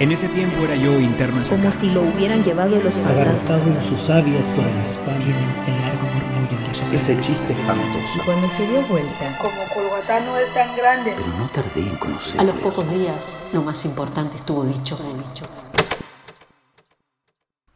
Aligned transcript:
En 0.00 0.10
ese 0.12 0.28
tiempo 0.30 0.64
era 0.64 0.76
yo 0.76 0.98
interno 0.98 1.42
en 1.42 1.46
Como 1.46 1.70
si 1.70 1.90
lo 1.90 2.00
hubieran 2.00 2.42
llevado 2.42 2.74
los 2.80 2.94
fantasmas. 2.94 3.66
en 3.66 3.82
sus 3.82 4.00
sabias 4.00 4.46
por 4.56 4.64
el 4.64 4.78
espalda. 4.78 5.22
el 5.22 5.80
largo 5.82 6.06
murmullo 6.14 6.58
de 6.58 6.68
la 6.68 6.74
soledad. 6.74 6.94
Ese 6.94 7.20
chiste 7.20 7.52
espantoso. 7.52 7.98
Y 8.16 8.18
cuando 8.24 8.48
se 8.48 8.66
dio 8.66 8.80
vuelta, 8.86 9.38
Como 9.42 9.62
Colgatá 9.74 10.20
no 10.20 10.38
es 10.38 10.50
tan 10.54 10.74
grande. 10.74 11.12
Pero 11.14 11.28
no 11.36 11.46
tardé 11.48 11.82
en 11.82 11.96
conocerlo. 11.96 12.40
A 12.40 12.44
los 12.44 12.54
pocos 12.62 12.90
días, 12.90 13.36
lo 13.52 13.62
más 13.62 13.84
importante 13.84 14.36
estuvo 14.36 14.64
dicho, 14.64 14.96
dicho. 14.96 15.44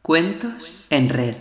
Cuentos 0.00 0.86
en 0.88 1.10
red. 1.10 1.36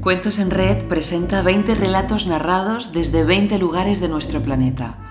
Cuentos 0.00 0.38
en 0.38 0.50
Red 0.50 0.84
presenta 0.84 1.42
20 1.42 1.74
relatos 1.74 2.26
narrados 2.26 2.94
desde 2.94 3.24
20 3.24 3.58
lugares 3.58 4.00
de 4.00 4.08
nuestro 4.08 4.40
planeta. 4.40 5.07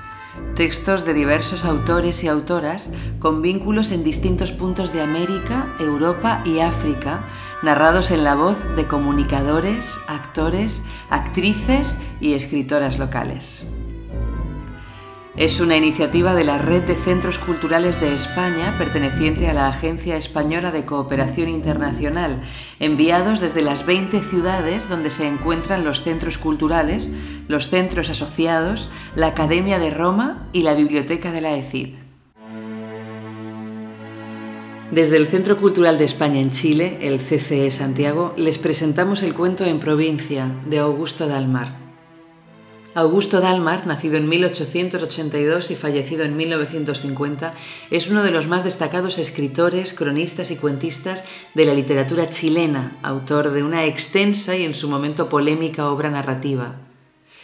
Textos 0.58 1.06
de 1.06 1.14
diversos 1.14 1.66
autores 1.66 2.24
y 2.24 2.28
autoras 2.28 2.90
con 3.20 3.44
vínculos 3.44 3.92
en 3.92 4.04
distintos 4.04 4.52
puntos 4.52 4.92
de 4.92 5.02
América, 5.02 5.76
Europa 5.80 6.42
y 6.46 6.62
África, 6.62 7.28
narrados 7.62 8.10
en 8.10 8.24
la 8.24 8.34
voz 8.34 8.58
de 8.76 8.88
comunicadores, 8.88 10.00
actores, 10.08 10.82
actrices 11.12 11.96
y 12.20 12.34
escritoras 12.34 12.98
locales. 12.98 13.68
Es 15.38 15.59
una 15.59 15.77
iniciativa 15.77 16.34
de 16.34 16.44
la 16.44 16.58
Red 16.58 16.86
de 16.86 16.96
Centros 16.96 17.38
Culturales 17.38 18.02
de 18.02 18.12
España, 18.12 18.73
perteneciente 18.80 19.48
a 19.48 19.54
la 19.54 19.68
Agencia 19.68 20.18
Española 20.18 20.72
de 20.72 20.84
Cooperación 20.84 21.48
Internacional, 21.48 22.41
enviados 22.80 23.40
desde 23.40 23.62
las 23.62 23.86
20 23.86 24.20
ciudades 24.22 24.90
donde 24.90 25.12
se 25.12 25.28
encuentran 25.28 25.84
los 25.84 26.02
centros 26.02 26.40
culturales, 26.40 27.12
los 27.48 27.70
centros 27.70 28.09
asociados, 28.09 28.90
la 29.14 29.28
Academia 29.28 29.78
de 29.78 29.92
Roma 29.92 30.50
y 30.54 30.64
la 30.64 30.73
Biblioteca 30.73 31.31
de 31.31 31.42
la 31.42 31.56
ECID. 31.56 31.90
Desde 34.92 35.17
el 35.17 35.28
Centro 35.28 35.58
Cultural 35.58 36.00
de 36.00 36.06
España 36.06 36.40
en 36.42 36.50
Chile, 36.50 36.97
el 37.02 37.19
CCE 37.19 37.69
Santiago, 37.69 38.34
les 38.38 38.58
presentamos 38.58 39.22
el 39.22 39.36
cuento 39.36 39.66
en 39.66 39.80
provincia 39.80 40.52
de 40.66 40.80
Augusto 40.80 41.28
Dalmar. 41.28 41.87
Augusto 42.98 43.42
Dalmar, 43.42 43.86
nacido 43.86 44.17
en 44.17 44.28
1882 44.28 45.70
y 45.70 45.76
fallecido 45.76 46.23
en 46.23 46.36
1950, 46.36 47.53
es 47.92 48.09
uno 48.09 48.23
de 48.23 48.31
los 48.31 48.48
más 48.48 48.64
destacados 48.64 49.20
escritores, 49.20 49.94
cronistas 49.94 50.50
y 50.50 50.56
cuentistas 50.56 51.23
de 51.53 51.66
la 51.66 51.75
literatura 51.75 52.28
chilena, 52.31 52.98
autor 53.03 53.52
de 53.52 53.62
una 53.62 53.86
extensa 53.86 54.56
y 54.56 54.66
en 54.66 54.73
su 54.73 54.90
momento 54.90 55.30
polémica 55.30 55.92
obra 55.92 56.09
narrativa. 56.09 56.78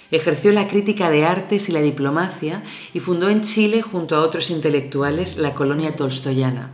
Ejerció 0.09 0.54
la 0.54 0.68
crítica 0.68 1.12
de 1.12 1.24
artes 1.24 1.70
y 1.70 1.72
la 1.72 1.81
diplomacia 1.81 2.64
y 2.92 3.00
fundó 3.00 3.30
en 3.30 3.42
Chile, 3.42 3.84
junto 3.84 4.16
a 4.16 4.22
otros 4.22 4.50
intelectuales, 4.50 5.38
la 5.38 5.54
colonia 5.54 5.96
tolstoyana. 5.96 6.72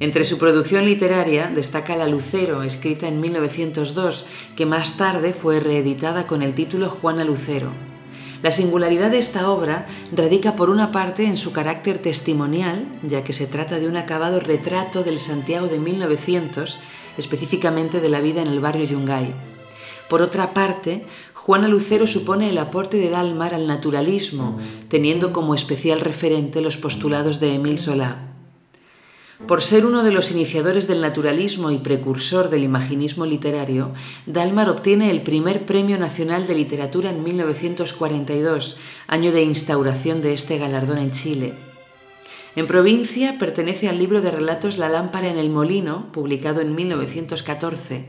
Entre 0.00 0.24
su 0.24 0.38
producción 0.38 0.86
literaria 0.86 1.50
destaca 1.54 1.96
La 1.96 2.08
Lucero, 2.08 2.62
escrita 2.62 3.06
en 3.06 3.20
1902, 3.20 4.26
que 4.56 4.66
más 4.66 4.96
tarde 4.96 5.32
fue 5.32 5.60
reeditada 5.60 6.26
con 6.26 6.42
el 6.42 6.54
título 6.54 6.90
Juana 6.90 7.24
Lucero. 7.24 7.70
La 8.42 8.50
singularidad 8.50 9.10
de 9.10 9.18
esta 9.18 9.48
obra 9.48 9.86
radica 10.12 10.56
por 10.56 10.68
una 10.68 10.90
parte 10.90 11.24
en 11.24 11.36
su 11.36 11.52
carácter 11.52 11.98
testimonial, 11.98 12.86
ya 13.02 13.24
que 13.24 13.32
se 13.32 13.46
trata 13.46 13.78
de 13.78 13.88
un 13.88 13.96
acabado 13.96 14.40
retrato 14.40 15.02
del 15.02 15.20
Santiago 15.20 15.68
de 15.68 15.78
1900, 15.78 16.76
específicamente 17.16 18.00
de 18.00 18.08
la 18.08 18.20
vida 18.20 18.42
en 18.42 18.48
el 18.48 18.60
barrio 18.60 18.84
Yungay. 18.84 19.32
Por 20.10 20.20
otra 20.20 20.52
parte, 20.52 21.06
Juana 21.32 21.68
Lucero 21.68 22.06
supone 22.06 22.50
el 22.50 22.58
aporte 22.58 22.98
de 22.98 23.08
Dalmar 23.08 23.54
al 23.54 23.66
naturalismo, 23.66 24.58
teniendo 24.88 25.32
como 25.32 25.54
especial 25.54 26.00
referente 26.00 26.60
los 26.60 26.76
postulados 26.76 27.40
de 27.40 27.54
Émile 27.54 27.78
Solá. 27.78 28.33
Por 29.46 29.60
ser 29.60 29.84
uno 29.84 30.02
de 30.02 30.10
los 30.10 30.30
iniciadores 30.30 30.88
del 30.88 31.02
naturalismo 31.02 31.70
y 31.70 31.76
precursor 31.76 32.48
del 32.48 32.64
imaginismo 32.64 33.26
literario, 33.26 33.92
Dalmar 34.24 34.70
obtiene 34.70 35.10
el 35.10 35.20
primer 35.20 35.66
Premio 35.66 35.98
Nacional 35.98 36.46
de 36.46 36.54
Literatura 36.54 37.10
en 37.10 37.22
1942, 37.22 38.78
año 39.06 39.32
de 39.32 39.42
instauración 39.42 40.22
de 40.22 40.32
este 40.32 40.56
galardón 40.56 40.96
en 40.96 41.10
Chile. 41.10 41.52
En 42.56 42.66
provincia 42.66 43.36
pertenece 43.38 43.88
al 43.88 43.98
libro 43.98 44.22
de 44.22 44.30
relatos 44.30 44.78
La 44.78 44.88
lámpara 44.88 45.28
en 45.28 45.36
el 45.36 45.50
molino, 45.50 46.10
publicado 46.10 46.62
en 46.62 46.74
1914. 46.74 48.06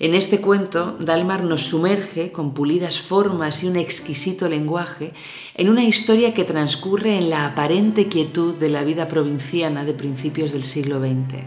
En 0.00 0.14
este 0.14 0.40
cuento, 0.40 0.96
Dalmar 1.00 1.42
nos 1.42 1.62
sumerge, 1.62 2.30
con 2.30 2.54
pulidas 2.54 3.00
formas 3.00 3.64
y 3.64 3.66
un 3.66 3.74
exquisito 3.74 4.48
lenguaje, 4.48 5.12
en 5.56 5.68
una 5.68 5.82
historia 5.82 6.34
que 6.34 6.44
transcurre 6.44 7.18
en 7.18 7.30
la 7.30 7.46
aparente 7.46 8.06
quietud 8.06 8.54
de 8.54 8.68
la 8.68 8.84
vida 8.84 9.08
provinciana 9.08 9.84
de 9.84 9.94
principios 9.94 10.52
del 10.52 10.62
siglo 10.62 11.00
XX. 11.00 11.42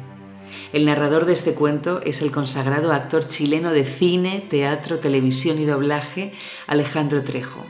El 0.73 0.85
narrador 0.85 1.23
de 1.23 1.31
este 1.31 1.53
cuento 1.53 2.01
es 2.03 2.21
el 2.21 2.31
consagrado 2.31 2.91
actor 2.91 3.25
chileno 3.25 3.71
de 3.71 3.85
cine, 3.85 4.45
teatro, 4.49 4.99
televisión 4.99 5.57
y 5.57 5.63
doblaje, 5.63 6.33
Alejandro 6.67 7.23
Trejo. 7.23 7.63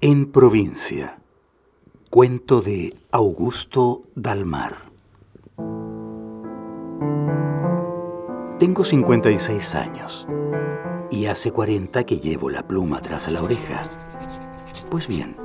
En 0.00 0.30
provincia. 0.30 1.18
Cuento 2.08 2.60
de 2.60 2.94
Augusto 3.10 4.04
Dalmar. 4.14 4.95
Tengo 8.58 8.84
56 8.84 9.74
años 9.74 10.26
y 11.10 11.26
hace 11.26 11.52
40 11.52 12.04
que 12.04 12.20
llevo 12.20 12.48
la 12.48 12.66
pluma 12.66 13.02
tras 13.02 13.30
la 13.30 13.42
oreja. 13.42 13.82
Pues 14.90 15.08
bien, 15.08 15.36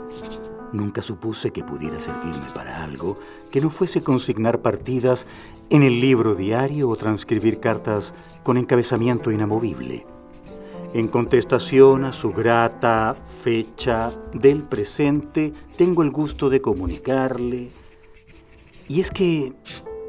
nunca 0.72 1.01
supuse 1.01 1.51
que 1.51 1.61
pudiera 1.61 1.99
servirme 1.99 2.49
para 2.55 2.85
algo 2.85 3.19
que 3.51 3.59
no 3.59 3.69
fuese 3.69 4.01
consignar 4.01 4.61
partidas 4.61 5.27
en 5.69 5.83
el 5.83 5.99
libro 5.99 6.35
diario 6.35 6.88
o 6.88 6.95
transcribir 6.95 7.59
cartas 7.59 8.13
con 8.44 8.55
encabezamiento 8.55 9.29
inamovible. 9.29 10.07
En 10.93 11.09
contestación 11.09 12.05
a 12.05 12.13
su 12.13 12.31
grata 12.31 13.17
fecha 13.43 14.13
del 14.33 14.63
presente, 14.63 15.53
tengo 15.75 16.01
el 16.03 16.11
gusto 16.11 16.49
de 16.49 16.61
comunicarle. 16.61 17.72
Y 18.88 19.01
es 19.01 19.11
que, 19.11 19.51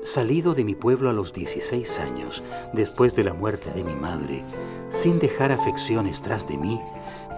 salido 0.02 0.54
de 0.54 0.64
mi 0.64 0.74
pueblo 0.74 1.10
a 1.10 1.12
los 1.12 1.32
16 1.32 1.98
años, 2.00 2.42
después 2.72 3.14
de 3.14 3.24
la 3.24 3.34
muerte 3.34 3.70
de 3.72 3.84
mi 3.84 3.94
madre, 3.94 4.42
sin 4.90 5.18
dejar 5.18 5.52
afecciones 5.52 6.22
tras 6.22 6.46
de 6.46 6.58
mí, 6.58 6.80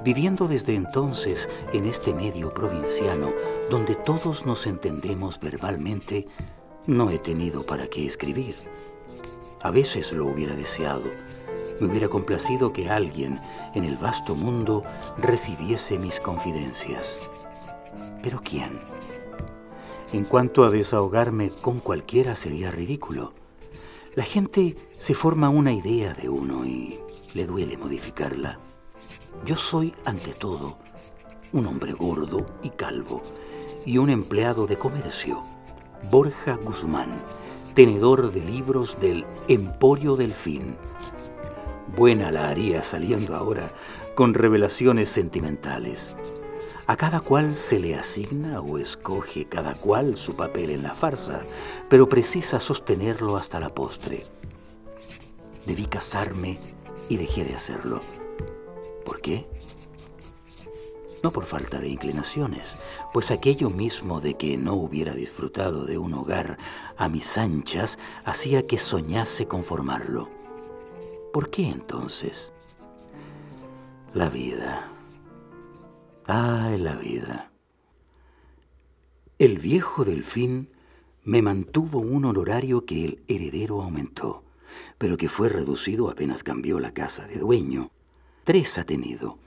viviendo 0.03 0.49
desde 0.49 0.75
entonces 0.75 1.49
en 1.73 1.87
este 1.87 2.15
medio 2.15 2.51
provinciano, 2.51 3.33
donde 3.71 3.95
todos 3.95 4.47
nos 4.47 4.67
entendemos 4.67 5.39
verbalmente, 5.41 6.27
no 6.87 7.11
he 7.11 7.19
tenido 7.19 7.65
para 7.65 7.87
qué 7.87 8.07
escribir. 8.07 8.57
A 9.63 9.71
veces 9.71 10.13
lo 10.13 10.27
hubiera 10.27 10.55
deseado, 10.57 11.05
me 11.81 11.87
hubiera 11.87 12.09
complacido 12.09 12.73
que 12.73 12.91
alguien 12.91 13.41
en 13.75 13.85
el 13.85 13.97
vasto 13.97 14.35
mundo 14.35 14.85
recibiese 15.19 15.99
mis 15.99 16.21
confidencias. 16.21 17.21
Pero 18.23 18.41
¿quién? 18.43 18.81
En 20.15 20.25
cuanto 20.25 20.63
a 20.63 20.71
desahogarme 20.71 21.51
con 21.51 21.81
cualquiera 21.81 22.37
sería 22.37 22.71
ridículo. 22.71 23.35
La 24.15 24.23
gente 24.23 24.77
se 24.97 25.13
forma 25.13 25.49
una 25.49 25.73
idea 25.73 26.15
de 26.15 26.29
uno 26.29 26.65
y 26.65 27.01
le 27.35 27.47
duele 27.47 27.77
modificarla. 27.77 28.61
Yo 29.45 29.57
soy, 29.57 29.93
ante 30.05 30.33
todo, 30.33 30.79
un 31.53 31.67
hombre 31.67 31.95
gordo 31.95 32.47
y 32.63 32.71
calvo 32.71 33.25
y 33.85 33.99
un 33.99 34.09
empleado 34.09 34.69
de 34.69 34.77
comercio, 34.77 35.43
Borja 36.13 36.61
Guzmán, 36.63 37.17
tenedor 37.75 38.31
de 38.31 38.45
libros 38.45 39.01
del 39.01 39.27
Emporio 39.49 40.15
del 40.15 40.33
Fin. 40.33 40.77
Buena 41.97 42.31
la 42.31 42.51
haría 42.51 42.85
saliendo 42.85 43.35
ahora 43.35 43.73
con 44.15 44.33
revelaciones 44.33 45.11
sentimentales. 45.11 46.15
A 46.87 46.97
cada 46.97 47.21
cual 47.21 47.57
se 47.57 47.81
le 47.81 47.95
asigna 47.95 48.61
o 48.61 48.79
escoge 48.79 49.47
cada 49.47 49.75
cual 49.75 50.19
su 50.19 50.37
papel 50.37 50.71
en 50.71 50.83
la 50.83 50.95
farsa, 50.95 51.41
pero 51.89 52.09
precisa 52.09 52.61
sostenerlo 52.61 53.37
hasta 53.37 53.59
la 53.59 53.71
postre. 53.71 54.27
Debí 55.65 55.87
casarme 55.87 56.59
y 57.09 57.17
dejé 57.17 57.45
de 57.45 57.55
hacerlo. 57.55 58.01
¿Por 59.05 59.23
qué? 59.23 59.49
No 61.23 61.33
por 61.33 61.47
falta 61.47 61.81
de 61.81 61.89
inclinaciones, 61.89 62.77
pues 63.15 63.31
aquello 63.31 63.71
mismo 63.71 64.21
de 64.21 64.35
que 64.35 64.59
no 64.59 64.75
hubiera 64.75 65.15
disfrutado 65.15 65.87
de 65.87 65.97
un 65.97 66.13
hogar 66.13 66.59
a 66.99 67.09
mis 67.09 67.39
anchas 67.39 67.99
hacía 68.27 68.67
que 68.67 68.79
soñase 68.79 69.49
con 69.49 69.65
formarlo. 69.65 70.29
¿Por 71.33 71.49
qué 71.49 71.71
entonces? 71.71 72.53
La 74.13 74.29
vida. 74.29 74.94
Ay, 76.27 76.79
la 76.79 76.97
vida. 76.97 77.53
El 79.39 79.59
viejo 79.59 80.07
delfín 80.07 80.71
me 81.23 81.43
mantuvo 81.43 81.99
un 81.99 82.25
honorario 82.25 82.87
que 82.87 83.05
el 83.05 83.23
heredero 83.29 83.83
aumentó, 83.83 84.43
pero 84.97 85.19
que 85.19 85.29
fue 85.29 85.51
reducido 85.51 86.09
apenas 86.09 86.43
cambió 86.43 86.81
la 86.81 86.93
casa 86.93 87.27
de 87.27 87.39
dueño. 87.39 87.91
Tres 88.43 88.79
ha 88.79 88.85
tenido, 88.85 89.39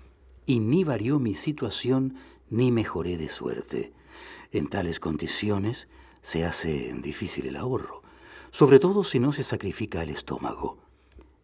y 0.46 0.60
ni 0.60 0.84
varió 0.84 1.20
mi 1.20 1.34
situación 1.34 2.16
ni 2.50 2.72
mejoré 2.72 3.18
de 3.18 3.30
suerte. 3.30 3.92
En 4.52 4.68
tales 4.68 5.00
condiciones 5.00 5.88
se 6.22 6.46
hace 6.46 6.94
difícil 7.02 7.48
el 7.48 7.56
ahorro, 7.56 8.04
sobre 8.52 8.78
todo 8.78 9.04
si 9.04 9.20
no 9.20 9.34
se 9.34 9.44
sacrifica 9.44 10.04
el 10.04 10.12
estómago. 10.12 10.78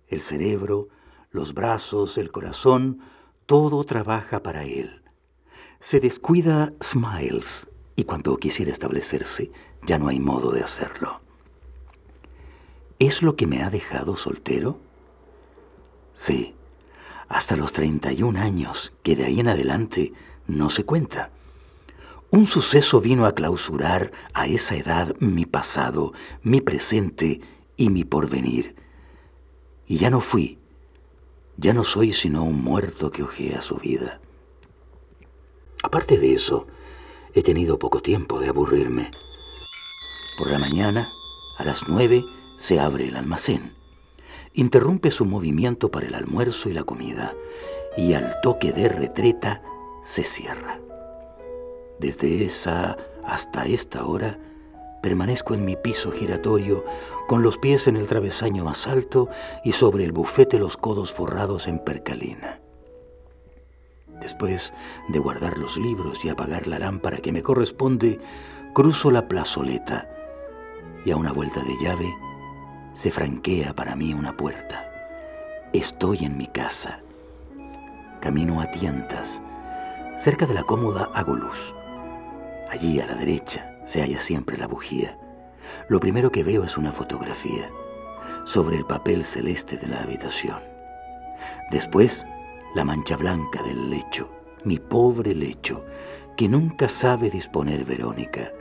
El 0.07 0.21
cerebro, 0.21 0.89
los 1.31 1.55
brazos, 1.55 2.19
el 2.19 2.31
corazón, 2.31 2.99
todo 3.47 3.83
trabaja 3.83 4.43
para 4.43 4.63
él. 4.65 5.02
Se 5.83 5.99
descuida 5.99 6.71
Smiles 6.81 7.67
y 7.97 8.05
cuando 8.05 8.37
quisiera 8.37 8.71
establecerse 8.71 9.51
ya 9.85 9.99
no 9.99 10.07
hay 10.07 10.17
modo 10.17 10.53
de 10.53 10.63
hacerlo. 10.63 11.19
¿Es 12.99 13.21
lo 13.21 13.35
que 13.35 13.47
me 13.47 13.63
ha 13.63 13.69
dejado 13.69 14.15
soltero? 14.15 14.79
Sí, 16.13 16.55
hasta 17.27 17.57
los 17.57 17.73
31 17.73 18.39
años, 18.39 18.93
que 19.03 19.17
de 19.17 19.25
ahí 19.25 19.41
en 19.41 19.49
adelante 19.49 20.13
no 20.47 20.69
se 20.69 20.85
cuenta. 20.85 21.31
Un 22.31 22.45
suceso 22.45 23.01
vino 23.01 23.25
a 23.25 23.35
clausurar 23.35 24.13
a 24.33 24.47
esa 24.47 24.77
edad 24.77 25.13
mi 25.19 25.45
pasado, 25.45 26.13
mi 26.43 26.61
presente 26.61 27.41
y 27.75 27.89
mi 27.89 28.05
porvenir. 28.05 28.77
Y 29.85 29.97
ya 29.97 30.09
no 30.09 30.21
fui, 30.21 30.59
ya 31.57 31.73
no 31.73 31.83
soy 31.83 32.13
sino 32.13 32.45
un 32.45 32.63
muerto 32.63 33.11
que 33.11 33.23
ojea 33.23 33.61
su 33.61 33.75
vida. 33.75 34.21
Aparte 35.83 36.17
de 36.17 36.33
eso, 36.33 36.65
he 37.33 37.43
tenido 37.43 37.77
poco 37.77 38.01
tiempo 38.01 38.39
de 38.39 38.49
aburrirme. 38.49 39.11
Por 40.37 40.49
la 40.49 40.57
mañana, 40.57 41.11
a 41.57 41.65
las 41.65 41.87
nueve, 41.87 42.25
se 42.57 42.79
abre 42.79 43.09
el 43.09 43.17
almacén. 43.17 43.75
Interrumpe 44.53 45.11
su 45.11 45.25
movimiento 45.25 45.91
para 45.91 46.07
el 46.07 46.15
almuerzo 46.15 46.69
y 46.69 46.73
la 46.73 46.83
comida, 46.83 47.35
y 47.97 48.13
al 48.13 48.39
toque 48.41 48.71
de 48.71 48.87
retreta 48.89 49.61
se 50.03 50.23
cierra. 50.23 50.79
Desde 51.99 52.45
esa 52.45 52.97
hasta 53.25 53.65
esta 53.65 54.05
hora, 54.05 54.39
permanezco 55.01 55.53
en 55.53 55.65
mi 55.65 55.75
piso 55.75 56.11
giratorio, 56.11 56.85
con 57.27 57.43
los 57.43 57.57
pies 57.57 57.87
en 57.87 57.97
el 57.97 58.07
travesaño 58.07 58.63
más 58.63 58.87
alto 58.87 59.29
y 59.65 59.73
sobre 59.73 60.05
el 60.05 60.13
bufete 60.13 60.59
los 60.59 60.77
codos 60.77 61.11
forrados 61.11 61.67
en 61.67 61.79
percalina. 61.79 62.62
Después 64.21 64.73
de 65.09 65.19
guardar 65.19 65.57
los 65.57 65.77
libros 65.77 66.23
y 66.23 66.29
apagar 66.29 66.67
la 66.67 66.79
lámpara 66.79 67.17
que 67.17 67.31
me 67.31 67.43
corresponde, 67.43 68.19
cruzo 68.73 69.11
la 69.11 69.27
plazoleta 69.27 70.09
y 71.05 71.11
a 71.11 71.17
una 71.17 71.33
vuelta 71.33 71.61
de 71.63 71.75
llave 71.81 72.13
se 72.93 73.11
franquea 73.11 73.73
para 73.73 73.95
mí 73.95 74.13
una 74.13 74.37
puerta. 74.37 74.89
Estoy 75.73 76.25
en 76.25 76.37
mi 76.37 76.47
casa. 76.47 77.01
Camino 78.21 78.61
a 78.61 78.67
tientas. 78.67 79.41
Cerca 80.17 80.45
de 80.45 80.53
la 80.53 80.63
cómoda 80.63 81.09
hago 81.13 81.35
luz. 81.35 81.73
Allí 82.69 82.99
a 82.99 83.07
la 83.07 83.15
derecha 83.15 83.75
se 83.85 84.01
halla 84.01 84.21
siempre 84.21 84.57
la 84.57 84.67
bujía. 84.67 85.17
Lo 85.89 85.99
primero 85.99 86.31
que 86.31 86.43
veo 86.43 86.63
es 86.63 86.77
una 86.77 86.91
fotografía 86.91 87.69
sobre 88.45 88.77
el 88.77 88.85
papel 88.85 89.25
celeste 89.25 89.77
de 89.77 89.87
la 89.87 90.01
habitación. 90.01 90.59
Después, 91.71 92.25
la 92.73 92.83
mancha 92.83 93.15
blanca 93.17 93.61
del 93.61 93.89
lecho, 93.89 94.31
mi 94.63 94.79
pobre 94.79 95.35
lecho, 95.35 95.85
que 96.35 96.49
nunca 96.49 96.89
sabe 96.89 97.29
disponer 97.29 97.85
Verónica 97.85 98.51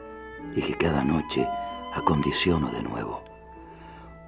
y 0.54 0.60
que 0.62 0.74
cada 0.74 1.02
noche 1.04 1.48
acondiciono 1.94 2.70
de 2.70 2.82
nuevo. 2.82 3.24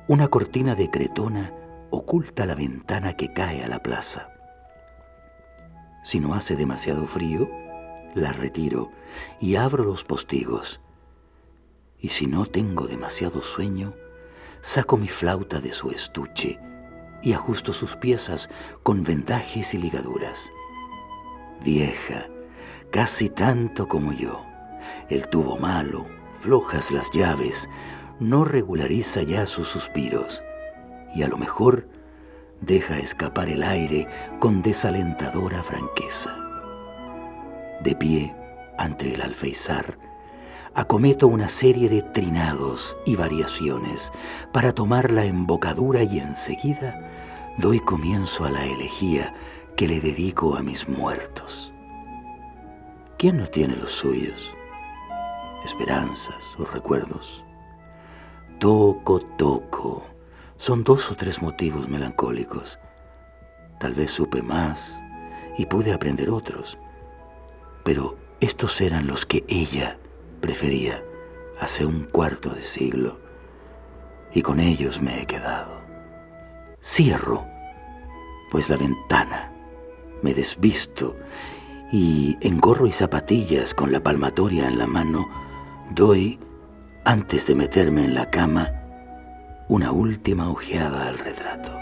Una 0.09 0.29
cortina 0.29 0.75
de 0.75 0.91
cretona 0.91 1.53
oculta 1.91 2.47
la 2.47 2.55
ventana 2.55 3.15
que 3.15 3.33
cae 3.33 3.63
a 3.63 3.69
la 3.69 3.83
plaza. 3.83 4.31
Si 6.03 6.21
no 6.21 6.35
hace 6.35 6.57
demasiado 6.57 7.07
frío, 7.07 7.49
la 8.15 8.33
retiro 8.33 8.91
y 9.41 9.57
abro 9.57 9.85
los 9.85 10.05
postigos. 10.05 10.81
Y 11.99 12.11
si 12.11 12.27
no 12.27 12.47
tengo 12.47 12.87
demasiado 12.87 13.43
sueño, 13.43 13.95
saco 14.61 14.97
mi 14.97 15.09
flauta 15.09 15.61
de 15.61 15.73
su 15.73 15.91
estuche 15.91 16.59
y 17.25 17.33
ajusto 17.33 17.73
sus 17.73 17.97
piezas 17.97 18.51
con 18.83 19.03
vendajes 19.03 19.75
y 19.75 19.79
ligaduras. 19.79 20.53
Vieja, 21.65 22.29
casi 22.91 23.31
tanto 23.31 23.89
como 23.89 24.13
yo, 24.13 24.45
el 25.09 25.27
tubo 25.29 25.57
malo, 25.57 26.07
flojas 26.39 26.91
las 26.91 27.11
llaves, 27.11 27.69
no 28.21 28.45
regulariza 28.45 29.23
ya 29.23 29.47
sus 29.47 29.69
suspiros 29.69 30.43
y 31.15 31.23
a 31.23 31.29
lo 31.29 31.39
mejor 31.39 31.89
deja 32.61 32.99
escapar 32.99 33.49
el 33.49 33.63
aire 33.63 34.07
con 34.39 34.63
desalentadora 34.63 35.63
franqueza. 35.63 36.37
De 37.83 37.95
pie 37.97 38.35
ante 38.77 39.15
el 39.15 39.23
alfeizar, 39.23 39.99
acometo 40.75 41.29
una 41.29 41.49
serie 41.49 41.89
de 41.89 42.03
trinados 42.03 42.97
y 43.07 43.15
variaciones 43.17 44.13
para 44.53 44.73
tomar 44.73 45.11
la 45.11 45.25
embocadura 45.25 46.03
y 46.03 46.19
enseguida 46.19 47.01
doy 47.59 47.79
comienzo 47.79 48.45
a 48.45 48.51
la 48.51 48.65
elegía 48.65 49.35
que 49.77 49.87
le 49.87 50.01
dedico 50.01 50.57
a 50.57 50.63
mis 50.63 50.89
muertos. 50.89 51.73
¿Quién 53.19 53.37
no 53.37 53.47
tiene 53.47 53.77
los 53.77 53.93
suyos? 53.93 54.55
Esperanzas 55.65 56.57
o 56.59 56.65
recuerdos. 56.65 57.45
Toco, 58.59 59.21
toco. 59.21 60.05
Son 60.57 60.85
dos 60.85 61.11
o 61.11 61.17
tres 61.17 61.41
motivos 61.41 61.89
melancólicos. 61.89 62.79
Tal 63.79 63.95
vez 63.95 64.11
supe 64.11 64.43
más 64.43 65.03
y 65.57 65.67
pude 65.67 65.93
aprender 65.93 66.31
otros, 66.31 66.79
pero 67.85 68.19
estos 68.41 68.81
eran 68.81 69.07
los 69.07 69.27
que 69.27 69.45
ella 69.49 69.99
prefería 70.45 71.03
hace 71.59 71.87
un 71.87 72.05
cuarto 72.05 72.51
de 72.51 72.63
siglo, 72.63 73.19
y 74.31 74.43
con 74.43 74.61
ellos 74.61 75.01
me 75.01 75.23
he 75.23 75.25
quedado. 75.25 75.83
Cierro, 76.83 77.47
pues 78.51 78.69
la 78.69 78.77
ventana, 78.77 79.55
me 80.21 80.35
desvisto 80.35 81.17
y 81.91 82.37
en 82.43 82.59
gorro 82.59 82.87
y 82.87 82.93
zapatillas 82.93 83.73
con 83.73 83.91
la 83.91 84.03
palmatoria 84.03 84.69
en 84.69 84.77
la 84.77 84.87
mano, 84.87 85.27
doy, 85.93 86.39
antes 87.07 87.47
de 87.47 87.55
meterme 87.55 88.05
en 88.05 88.15
la 88.15 88.29
cama, 88.29 88.71
una 89.71 89.93
última 89.93 90.51
ojeada 90.51 91.09
al 91.09 91.17
retrato. 91.17 91.73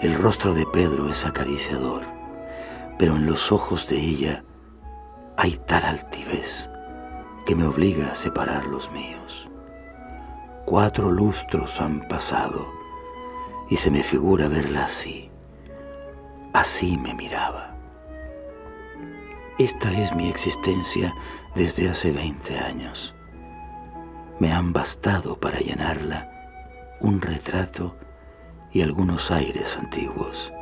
El 0.00 0.14
rostro 0.14 0.54
de 0.54 0.64
Pedro 0.64 1.10
es 1.10 1.26
acariciador, 1.26 2.04
pero 2.98 3.16
en 3.16 3.26
los 3.26 3.52
ojos 3.52 3.86
de 3.86 3.98
ella 3.98 4.44
hay 5.36 5.58
tal 5.66 5.84
altivez 5.84 6.70
que 7.48 7.56
me 7.56 7.66
obliga 7.66 8.12
a 8.12 8.14
separar 8.14 8.66
los 8.66 8.90
míos. 8.90 9.48
Cuatro 10.66 11.10
lustros 11.10 11.80
han 11.80 12.06
pasado 12.06 12.74
y 13.70 13.78
se 13.78 13.90
me 13.90 14.02
figura 14.02 14.48
verla 14.48 14.84
así. 14.84 15.30
Así 16.52 16.98
me 16.98 17.14
miraba. 17.14 17.74
Esta 19.58 19.90
es 19.98 20.14
mi 20.14 20.28
existencia 20.28 21.14
desde 21.54 21.88
hace 21.88 22.12
20 22.12 22.58
años. 22.58 23.14
Me 24.38 24.52
han 24.52 24.74
bastado 24.74 25.40
para 25.40 25.58
llenarla 25.58 26.30
un 27.00 27.22
retrato 27.22 27.96
y 28.72 28.82
algunos 28.82 29.30
aires 29.30 29.78
antiguos. 29.78 30.52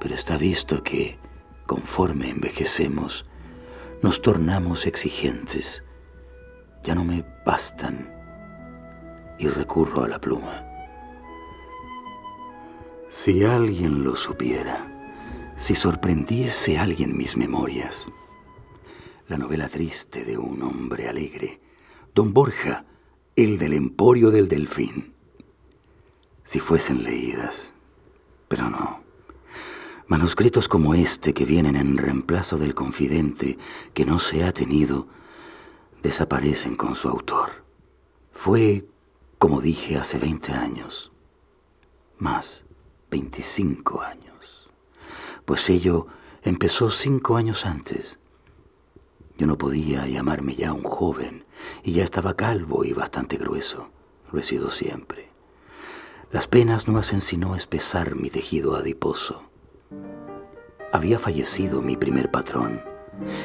Pero 0.00 0.16
está 0.16 0.38
visto 0.38 0.82
que, 0.82 1.20
conforme 1.66 2.30
envejecemos, 2.30 3.27
nos 4.02 4.22
tornamos 4.22 4.86
exigentes. 4.86 5.82
Ya 6.84 6.94
no 6.94 7.04
me 7.04 7.24
bastan 7.44 8.14
y 9.38 9.48
recurro 9.48 10.04
a 10.04 10.08
la 10.08 10.20
pluma. 10.20 10.64
Si 13.08 13.44
alguien 13.44 14.04
lo 14.04 14.16
supiera, 14.16 15.54
si 15.56 15.74
sorprendiese 15.74 16.78
alguien 16.78 17.16
mis 17.16 17.36
memorias, 17.36 18.06
la 19.26 19.38
novela 19.38 19.68
triste 19.68 20.24
de 20.24 20.38
un 20.38 20.62
hombre 20.62 21.08
alegre, 21.08 21.60
don 22.14 22.32
Borja, 22.32 22.84
el 23.34 23.58
del 23.58 23.72
emporio 23.72 24.30
del 24.30 24.48
delfín, 24.48 25.14
si 26.44 26.60
fuesen 26.60 27.02
leídas, 27.02 27.72
pero 28.48 28.70
no. 28.70 29.07
Manuscritos 30.08 30.68
como 30.68 30.94
este 30.94 31.34
que 31.34 31.44
vienen 31.44 31.76
en 31.76 31.98
reemplazo 31.98 32.56
del 32.56 32.74
confidente 32.74 33.58
que 33.92 34.06
no 34.06 34.18
se 34.18 34.42
ha 34.42 34.52
tenido, 34.52 35.06
desaparecen 36.02 36.76
con 36.76 36.96
su 36.96 37.10
autor. 37.10 37.66
Fue, 38.32 38.88
como 39.38 39.60
dije, 39.60 39.98
hace 39.98 40.18
20 40.18 40.54
años, 40.54 41.12
más 42.16 42.64
25 43.10 44.00
años, 44.00 44.70
pues 45.44 45.68
ello 45.68 46.06
empezó 46.42 46.88
cinco 46.90 47.36
años 47.36 47.66
antes. 47.66 48.18
Yo 49.36 49.46
no 49.46 49.58
podía 49.58 50.06
llamarme 50.06 50.54
ya 50.54 50.72
un 50.72 50.84
joven 50.84 51.44
y 51.82 51.92
ya 51.92 52.04
estaba 52.04 52.34
calvo 52.34 52.82
y 52.82 52.94
bastante 52.94 53.36
grueso. 53.36 53.90
Lo 54.32 54.40
he 54.40 54.42
sido 54.42 54.70
siempre. 54.70 55.30
Las 56.32 56.48
penas 56.48 56.88
no 56.88 56.98
hacen 56.98 57.20
sino 57.20 57.54
espesar 57.54 58.16
mi 58.16 58.30
tejido 58.30 58.74
adiposo. 58.74 59.47
Había 60.92 61.18
fallecido 61.18 61.82
mi 61.82 61.96
primer 61.96 62.30
patrón 62.30 62.80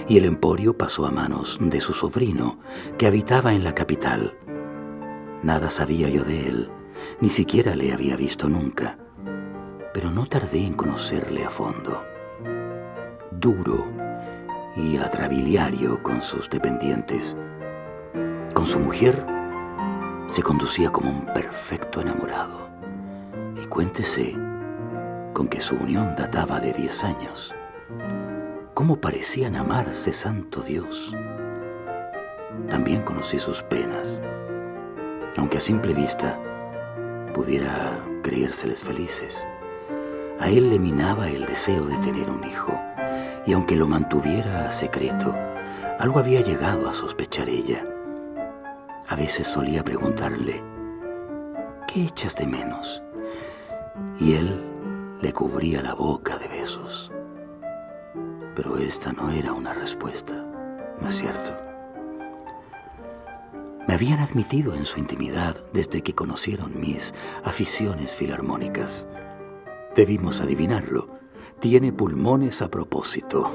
y 0.08 0.18
el 0.18 0.26
emporio 0.26 0.78
pasó 0.78 1.06
a 1.06 1.12
manos 1.12 1.58
de 1.60 1.82
su 1.82 1.94
sobrino, 1.94 2.60
que 2.98 3.08
habitaba 3.08 3.54
en 3.54 3.64
la 3.64 3.74
capital. 3.74 4.38
Nada 5.42 5.70
sabía 5.70 6.10
yo 6.10 6.24
de 6.24 6.48
él, 6.48 6.70
ni 7.20 7.30
siquiera 7.30 7.76
le 7.76 7.92
había 7.92 8.16
visto 8.16 8.50
nunca, 8.50 8.98
pero 9.94 10.12
no 10.12 10.26
tardé 10.28 10.66
en 10.66 10.74
conocerle 10.74 11.44
a 11.44 11.50
fondo. 11.50 12.04
Duro 13.32 13.86
y 14.76 14.98
atrabiliario 14.98 16.02
con 16.02 16.22
sus 16.22 16.50
dependientes. 16.50 17.36
Con 18.54 18.66
su 18.66 18.80
mujer 18.80 19.26
se 20.28 20.42
conducía 20.42 20.92
como 20.92 21.10
un 21.10 21.26
perfecto 21.26 22.02
enamorado. 22.02 22.70
Y 23.62 23.66
cuéntese 23.68 24.36
con 25.34 25.48
que 25.48 25.60
su 25.60 25.76
unión 25.76 26.16
databa 26.16 26.60
de 26.60 26.74
diez 26.74 27.04
años. 27.04 27.54
¿Cómo 28.74 29.02
parecían 29.02 29.56
amarse, 29.56 30.14
santo 30.14 30.62
Dios? 30.62 31.16
También 32.70 33.02
conocí 33.02 33.40
sus 33.40 33.64
penas, 33.64 34.22
aunque 35.38 35.58
a 35.58 35.62
simple 35.62 35.94
vista 35.94 36.40
pudiera 37.34 38.00
creérseles 38.22 38.84
felices. 38.84 39.48
A 40.40 40.50
él 40.50 40.70
le 40.70 40.80
minaba 40.80 41.30
el 41.30 41.46
deseo 41.46 41.86
de 41.86 41.98
tener 41.98 42.30
un 42.30 42.44
hijo, 42.44 42.80
y 43.46 43.54
aunque 43.54 43.76
lo 43.76 43.88
mantuviera 43.88 44.72
secreto, 44.72 45.36
algo 46.00 46.20
había 46.20 46.42
llegado 46.42 46.90
a 46.90 46.94
sospechar 46.94 47.50
ella. 47.50 47.86
A 49.08 49.16
veces 49.16 49.48
solía 49.48 49.84
preguntarle, 49.84 50.64
¿qué 51.88 52.04
echas 52.04 52.36
de 52.38 52.48
menos? 52.48 53.04
Y 54.20 54.34
él 54.34 54.73
le 55.24 55.32
cubría 55.32 55.82
la 55.82 55.94
boca 55.94 56.38
de 56.38 56.50
besos. 56.50 57.10
Pero 58.58 58.78
esta 58.78 59.14
no 59.14 59.32
era 59.32 59.54
una 59.54 59.74
respuesta, 59.74 60.34
¿no 61.00 61.08
es 61.08 61.16
cierto? 61.16 61.62
Me 63.88 63.94
habían 63.94 64.20
admitido 64.20 64.76
en 64.76 64.84
su 64.84 65.00
intimidad 65.00 65.56
desde 65.72 66.02
que 66.02 66.14
conocieron 66.14 66.78
mis 66.78 67.14
aficiones 67.46 68.14
filarmónicas. 68.14 69.08
Debimos 69.96 70.42
adivinarlo. 70.42 71.08
Tiene 71.60 71.94
pulmones 71.94 72.62
a 72.62 72.70
propósito. 72.70 73.50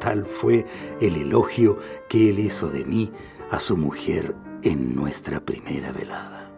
Tal 0.00 0.26
fue 0.26 0.66
el 1.00 1.14
elogio 1.14 1.78
que 2.08 2.30
él 2.30 2.40
hizo 2.40 2.68
de 2.68 2.84
mí 2.84 3.12
a 3.52 3.60
su 3.60 3.76
mujer 3.76 4.34
en 4.64 4.96
nuestra 4.96 5.38
primera 5.38 5.92
velada. 5.92 6.50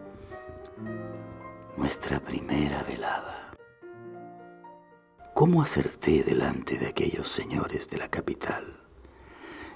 Nuestra 1.77 2.19
primera 2.19 2.81
velada. 2.81 3.42
¿Cómo 5.43 5.61
acerté 5.61 6.23
delante 6.23 6.77
de 6.77 6.87
aquellos 6.87 7.27
señores 7.27 7.89
de 7.89 7.97
la 7.97 8.07
capital? 8.07 8.79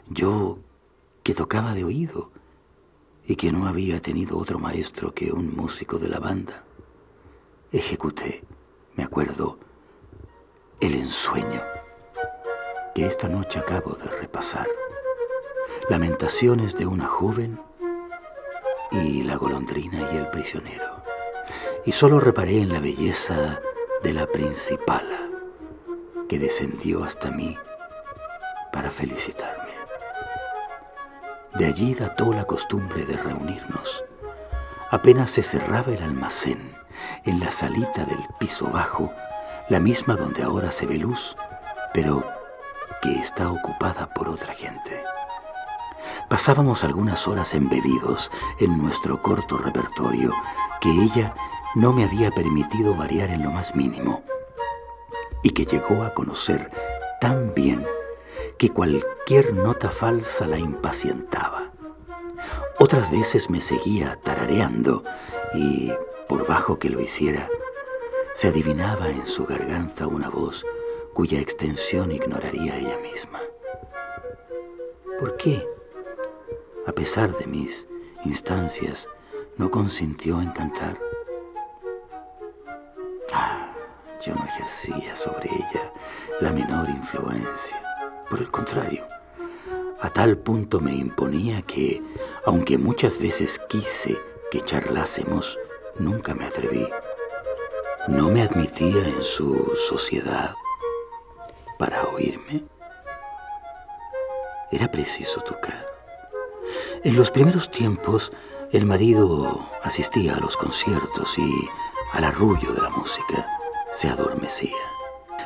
Yo, 0.08 0.60
que 1.24 1.34
tocaba 1.34 1.74
de 1.74 1.84
oído 1.84 2.32
y 3.26 3.36
que 3.36 3.52
no 3.52 3.68
había 3.68 4.00
tenido 4.00 4.38
otro 4.38 4.60
maestro 4.60 5.14
que 5.14 5.34
un 5.34 5.54
músico 5.54 6.00
de 6.00 6.08
la 6.08 6.20
banda, 6.20 6.64
ejecuté, 7.74 8.46
me 8.96 9.04
acuerdo, 9.04 9.60
el 10.80 10.94
ensueño 10.94 11.62
que 12.96 13.06
esta 13.06 13.28
noche 13.28 13.60
acabo 13.60 13.92
de 13.96 14.08
repasar. 14.08 14.70
Lamentaciones 15.90 16.78
de 16.78 16.86
una 16.86 17.10
joven 17.10 17.60
y 18.94 19.22
la 19.24 19.36
golondrina 19.36 20.00
y 20.14 20.16
el 20.16 20.30
prisionero. 20.30 21.04
Y 21.86 21.92
solo 21.92 22.22
reparé 22.22 22.62
en 22.62 22.70
la 22.70 22.80
belleza 22.80 23.60
de 24.02 24.14
la 24.14 24.28
principala 24.28 25.27
que 26.28 26.40
descendió 26.40 27.04
hasta 27.04 27.32
mí 27.32 27.58
para 28.72 28.92
felicitarme. 28.92 29.74
De 31.56 31.66
allí 31.66 31.94
dató 31.94 32.34
la 32.34 32.46
costumbre 32.46 33.06
de 33.06 33.18
reunirnos. 33.18 34.04
Apenas 34.92 35.32
se 35.32 35.44
cerraba 35.44 35.92
el 35.94 36.04
almacén, 36.04 36.76
en 37.26 37.40
la 37.40 37.52
salita 37.52 38.06
del 38.06 38.20
piso 38.40 38.70
bajo, 38.70 39.12
la 39.70 39.80
misma 39.80 40.16
donde 40.16 40.44
ahora 40.44 40.72
se 40.72 40.86
ve 40.86 40.98
luz, 40.98 41.36
pero 41.94 42.24
que 43.02 43.16
está 43.16 43.52
ocupada 43.52 44.14
por 44.14 44.30
otra 44.30 44.54
gente. 44.54 45.04
Pasábamos 46.30 46.84
algunas 46.84 47.28
horas 47.28 47.54
embebidos 47.54 48.32
en 48.60 48.78
nuestro 48.78 49.22
corto 49.22 49.58
repertorio 49.58 50.32
que 50.82 50.90
ella 50.90 51.34
no 51.76 51.94
me 51.94 52.04
había 52.04 52.32
permitido 52.32 52.96
variar 52.96 53.30
en 53.30 53.44
lo 53.44 53.52
más 53.52 53.76
mínimo 53.76 54.24
y 55.48 55.52
que 55.52 55.66
llegó 55.66 56.04
a 56.04 56.14
conocer 56.14 56.70
tan 57.22 57.54
bien 57.54 57.88
que 58.58 58.70
cualquier 58.70 59.54
nota 59.54 59.90
falsa 59.90 60.46
la 60.46 60.60
impacientaba. 60.60 61.72
Otras 62.80 63.10
veces 63.10 63.50
me 63.50 63.62
seguía 63.62 64.20
tarareando 64.22 65.06
y, 65.54 65.94
por 66.28 66.46
bajo 66.48 66.80
que 66.80 66.90
lo 66.90 67.00
hiciera, 67.00 67.50
se 68.34 68.50
adivinaba 68.50 69.10
en 69.10 69.26
su 69.26 69.46
garganta 69.46 70.08
una 70.08 70.30
voz 70.30 70.66
cuya 71.14 71.40
extensión 71.40 72.12
ignoraría 72.12 72.78
ella 72.78 72.98
misma. 72.98 73.40
¿Por 75.18 75.38
qué? 75.38 75.66
A 76.86 76.92
pesar 76.92 77.32
de 77.38 77.48
mis 77.48 77.88
instancias, 78.26 79.08
no 79.56 79.72
consintió 79.72 80.42
en 80.42 80.52
cantar. 80.52 81.08
Yo 84.22 84.34
no 84.34 84.46
ejercía 84.46 85.16
sobre 85.16 85.50
ella 85.50 85.94
la 86.40 86.52
menor 86.52 86.90
influencia. 86.90 87.82
Por 88.30 88.40
el 88.40 88.50
contrario, 88.50 89.08
a 90.02 90.10
tal 90.10 90.38
punto 90.38 90.80
me 90.80 90.94
imponía 90.94 91.62
que, 91.62 92.04
aunque 92.46 92.78
muchas 92.78 93.20
veces 93.20 93.60
quise 93.70 94.20
que 94.52 94.62
charlásemos, 94.62 95.58
nunca 96.00 96.34
me 96.34 96.46
atreví. 96.46 96.88
No 98.08 98.30
me 98.30 98.42
admitía 98.42 99.08
en 99.08 99.24
su 99.24 99.74
sociedad 99.90 100.56
para 101.78 102.04
oírme. 102.04 102.64
Era 104.72 104.90
preciso 104.92 105.42
tocar. 105.42 105.86
En 107.04 107.16
los 107.16 107.32
primeros 107.32 107.70
tiempos, 107.72 108.32
el 108.72 108.86
marido 108.86 109.70
asistía 109.84 110.36
a 110.36 110.40
los 110.40 110.58
conciertos 110.58 111.38
y 111.38 111.70
al 112.14 112.24
arrullo 112.24 112.74
de 112.74 112.82
la 112.82 112.90
música 112.90 113.57
se 113.98 114.10
adormecía. 114.10 114.78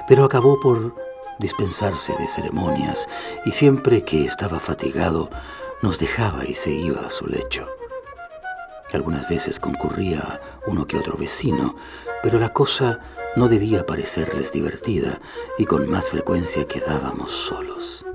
Pero 0.09 0.25
acabó 0.25 0.59
por 0.59 0.93
dispensarse 1.39 2.13
de 2.19 2.27
ceremonias 2.27 3.07
y 3.45 3.53
siempre 3.53 4.03
que 4.03 4.25
estaba 4.25 4.59
fatigado 4.59 5.29
nos 5.81 5.99
dejaba 5.99 6.43
y 6.45 6.55
se 6.55 6.71
iba 6.71 6.99
a 6.99 7.09
su 7.09 7.27
lecho. 7.27 7.69
Algunas 8.91 9.29
veces 9.29 9.57
concurría 9.57 10.41
uno 10.67 10.85
que 10.85 10.97
otro 10.97 11.15
vecino, 11.15 11.77
pero 12.21 12.39
la 12.39 12.51
cosa 12.51 12.99
no 13.37 13.47
debía 13.47 13.85
parecerles 13.85 14.51
divertida 14.51 15.21
y 15.57 15.63
con 15.63 15.89
más 15.89 16.09
frecuencia 16.09 16.67
quedábamos 16.67 17.31
solos. 17.31 18.05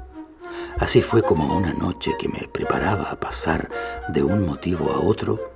Así 0.78 1.00
fue 1.00 1.22
como 1.22 1.56
una 1.56 1.72
noche 1.72 2.14
que 2.18 2.28
me 2.28 2.46
preparaba 2.52 3.10
a 3.10 3.18
pasar 3.18 3.70
de 4.08 4.22
un 4.22 4.44
motivo 4.44 4.92
a 4.92 5.00
otro, 5.00 5.50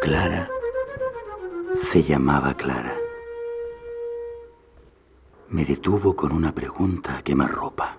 Clara 0.00 0.50
se 1.74 2.02
llamaba 2.02 2.54
Clara 2.54 2.99
me 5.50 5.64
detuvo 5.64 6.14
con 6.14 6.32
una 6.32 6.54
pregunta 6.54 7.18
a 7.18 7.22
quemarropa. 7.22 7.98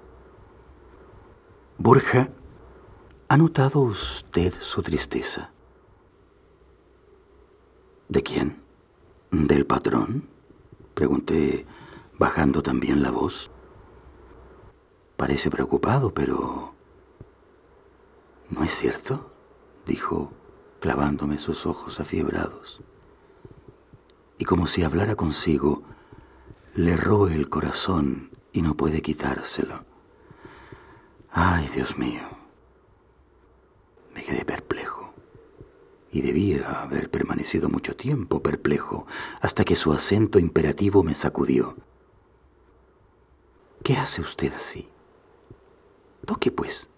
Borja, 1.77 2.29
¿ha 3.27 3.37
notado 3.37 3.81
usted 3.81 4.53
su 4.59 4.81
tristeza? 4.81 5.51
¿De 8.07 8.23
quién? 8.23 8.61
¿Del 9.31 9.65
patrón? 9.65 10.29
Pregunté, 10.93 11.65
bajando 12.17 12.63
también 12.63 13.01
la 13.01 13.11
voz. 13.11 13.51
Parece 15.17 15.49
preocupado, 15.49 16.13
pero... 16.13 16.73
¿No 18.49 18.63
es 18.63 18.71
cierto? 18.71 19.31
dijo, 19.85 20.31
clavándome 20.79 21.37
sus 21.37 21.65
ojos 21.65 21.99
afiebrados. 21.99 22.81
Y 24.37 24.45
como 24.45 24.67
si 24.67 24.83
hablara 24.83 25.15
consigo, 25.15 25.83
le 26.75 26.95
roe 26.95 27.33
el 27.35 27.49
corazón 27.49 28.31
y 28.53 28.61
no 28.61 28.75
puede 28.75 29.01
quitárselo. 29.01 29.85
Ay, 31.29 31.67
Dios 31.73 31.97
mío. 31.97 32.21
Me 34.15 34.23
quedé 34.23 34.45
perplejo. 34.45 35.13
Y 36.13 36.21
debía 36.21 36.81
haber 36.81 37.09
permanecido 37.09 37.69
mucho 37.69 37.95
tiempo 37.95 38.41
perplejo 38.41 39.05
hasta 39.41 39.63
que 39.63 39.75
su 39.75 39.93
acento 39.93 40.39
imperativo 40.39 41.03
me 41.03 41.15
sacudió. 41.15 41.75
¿Qué 43.83 43.95
hace 43.97 44.21
usted 44.21 44.53
así? 44.53 44.89
Toque, 46.25 46.51
pues. 46.51 46.89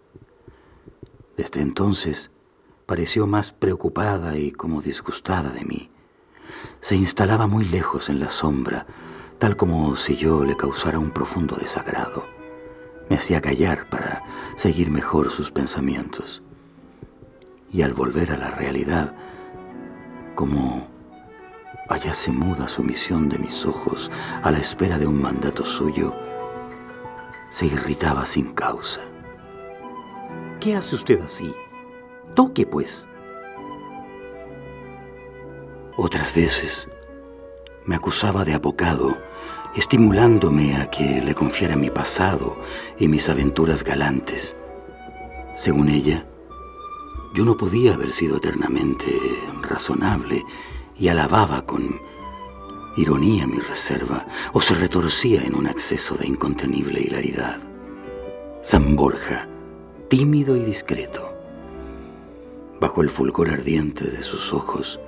Desde 1.38 1.62
entonces 1.62 2.32
pareció 2.86 3.26
más 3.28 3.52
preocupada 3.52 4.38
y 4.38 4.52
como 4.52 4.82
disgustada 4.82 5.52
de 5.52 5.64
mí. 5.64 5.90
Se 6.82 6.96
instalaba 6.96 7.48
muy 7.48 7.66
lejos 7.66 8.10
en 8.10 8.20
la 8.20 8.30
sombra, 8.30 8.86
tal 9.44 9.58
como 9.58 9.98
si 9.98 10.16
yo 10.16 10.46
le 10.46 10.56
causara 10.56 10.98
un 10.98 11.12
profundo 11.12 11.58
desagrado. 11.58 12.30
Me 13.10 13.18
hacía 13.18 13.42
callar 13.42 13.90
para 13.90 14.24
seguir 14.56 14.90
mejor 14.90 15.32
sus 15.32 15.52
pensamientos. 15.52 16.42
Y 17.70 17.82
al 17.82 17.94
volver 17.94 18.32
a 18.32 18.38
la 18.38 18.52
realidad, 18.52 19.14
como 20.34 20.88
hallase 21.90 22.32
muda 22.32 22.70
sumisión 22.70 23.28
de 23.28 23.38
mis 23.38 23.66
ojos 23.66 24.10
a 24.44 24.50
la 24.50 24.60
espera 24.60 24.98
de 24.98 25.08
un 25.08 25.22
mandato 25.22 25.66
suyo, 25.66 26.16
se 27.50 27.66
irritaba 27.66 28.26
sin 28.26 28.54
causa. 28.54 29.02
¿Qué 30.62 30.74
hace 30.78 30.96
usted 30.96 31.20
así? 31.20 31.54
Toque, 32.34 32.66
pues. 32.66 33.10
Otras 35.98 36.34
veces 36.34 36.88
me 37.86 37.96
acusaba 37.96 38.46
de 38.46 38.54
abocado, 38.54 39.18
estimulándome 39.76 40.76
a 40.76 40.90
que 40.90 41.22
le 41.22 41.36
confiara 41.36 41.76
mi 41.76 41.90
pasado 41.90 42.60
y 42.98 43.08
mis 43.08 43.30
aventuras 43.30 43.84
galantes. 43.84 44.56
Según 45.56 45.90
ella, 45.90 46.26
yo 47.34 47.46
no 47.46 47.58
podía 47.58 47.94
haber 47.94 48.12
sido 48.12 48.38
eternamente 48.38 49.06
razonable 49.62 50.44
y 50.96 51.08
alababa 51.08 51.66
con 51.66 52.00
ironía 52.96 53.48
mi 53.48 53.60
reserva 53.60 54.28
o 54.54 54.62
se 54.62 54.76
retorcía 54.76 55.42
en 55.44 55.56
un 55.56 55.68
acceso 55.68 56.16
de 56.16 56.28
incontenible 56.28 57.02
hilaridad. 57.02 57.60
San 58.62 58.96
Borja, 58.96 59.48
tímido 60.10 60.56
y 60.56 60.64
discreto. 60.64 61.34
Bajo 62.80 63.02
el 63.02 63.10
fulgor 63.10 63.50
ardiente 63.50 64.06
de 64.06 64.24
sus 64.24 64.54
ojos, 64.54 65.00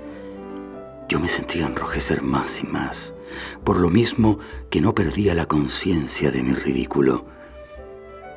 yo 1.07 1.19
me 1.19 1.27
sentía 1.27 1.65
enrojecer 1.65 2.21
más 2.21 2.61
y 2.61 2.67
más, 2.67 3.14
por 3.63 3.79
lo 3.79 3.89
mismo 3.89 4.39
que 4.69 4.81
no 4.81 4.93
perdía 4.93 5.35
la 5.35 5.45
conciencia 5.45 6.31
de 6.31 6.43
mi 6.43 6.53
ridículo. 6.53 7.25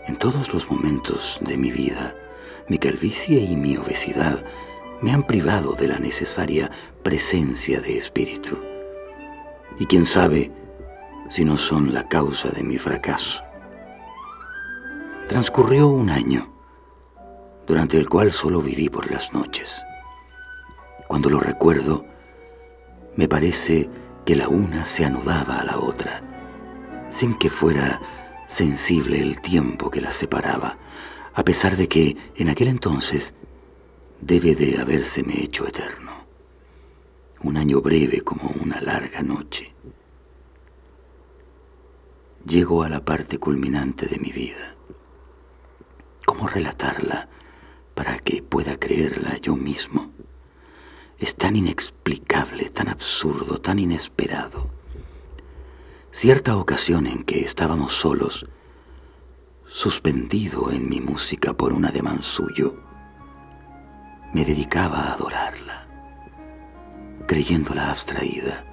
En 0.07 0.17
todos 0.17 0.53
los 0.53 0.71
momentos 0.71 1.39
de 1.43 1.57
mi 1.57 1.71
vida, 1.71 2.17
mi 2.69 2.79
calvicie 2.79 3.41
y 3.41 3.57
mi 3.57 3.77
obesidad 3.77 4.45
me 5.01 5.13
han 5.13 5.23
privado 5.23 5.73
de 5.73 5.89
la 5.89 5.99
necesaria 5.99 6.71
presencia 7.03 7.81
de 7.81 7.97
espíritu. 7.97 8.59
Y 9.79 9.87
quién 9.87 10.07
sabe 10.07 10.51
si 11.29 11.45
no 11.45 11.57
son 11.57 11.95
la 11.95 12.09
causa 12.09 12.51
de 12.51 12.63
mi 12.63 12.79
fracaso. 12.79 13.43
Transcurrió 15.29 15.89
un 15.89 16.11
año, 16.11 16.53
durante 17.67 17.99
el 17.99 18.09
cual 18.09 18.33
solo 18.33 18.63
viví 18.63 18.89
por 18.89 19.11
las 19.11 19.33
noches. 19.35 19.85
Cuando 21.07 21.29
lo 21.29 21.39
recuerdo, 21.39 22.05
me 23.15 23.29
parece 23.29 23.91
que 24.29 24.37
la 24.37 24.51
una 24.51 24.85
se 24.85 25.07
anudaba 25.07 25.59
a 25.59 25.65
la 25.65 25.79
otra, 25.79 26.23
sin 27.09 27.39
que 27.39 27.49
fuera 27.49 27.99
sensible 28.47 29.23
el 29.23 29.41
tiempo 29.41 29.91
que 29.91 30.03
la 30.03 30.13
separaba, 30.13 30.77
a 31.33 31.43
pesar 31.45 31.79
de 31.79 31.89
que 31.89 32.15
en 32.37 32.51
aquel 32.51 32.69
entonces 32.69 33.33
debe 34.21 34.55
de 34.55 34.83
habérseme 34.83 35.43
hecho 35.43 35.67
eterno. 35.67 36.13
Un 37.43 37.57
año 37.57 37.81
breve 37.81 38.21
como 38.21 38.51
una 38.63 38.83
larga 38.83 39.23
noche. 39.23 39.75
Llego 42.45 42.83
a 42.83 42.91
la 42.91 43.03
parte 43.03 43.39
culminante 43.39 44.09
de 44.09 44.19
mi 44.19 44.31
vida. 44.31 44.77
¿Cómo 46.27 46.49
relatarla 46.49 47.31
para 47.95 48.19
que 48.19 48.43
pueda 48.43 48.79
creerla 48.79 49.39
yo 49.39 49.57
mismo? 49.57 50.18
Es 51.19 51.35
tan 51.35 51.57
inexplicable, 51.57 52.71
tan 52.71 52.89
absurdo, 52.89 53.59
tan 53.59 53.79
inesperado. 53.79 54.71
Cierta 56.13 56.57
ocasión 56.57 57.07
en 57.07 57.25
que 57.25 57.41
estábamos 57.41 57.93
solos, 57.95 58.47
suspendido 59.67 60.71
en 60.71 60.89
mi 60.89 61.01
música 61.01 61.53
por 61.53 61.73
un 61.73 61.85
ademán 61.85 62.23
suyo, 62.23 62.77
me 64.33 64.45
dedicaba 64.45 64.99
a 64.99 65.15
adorarla, 65.15 65.89
creyéndola 67.27 67.91
abstraída, 67.91 68.65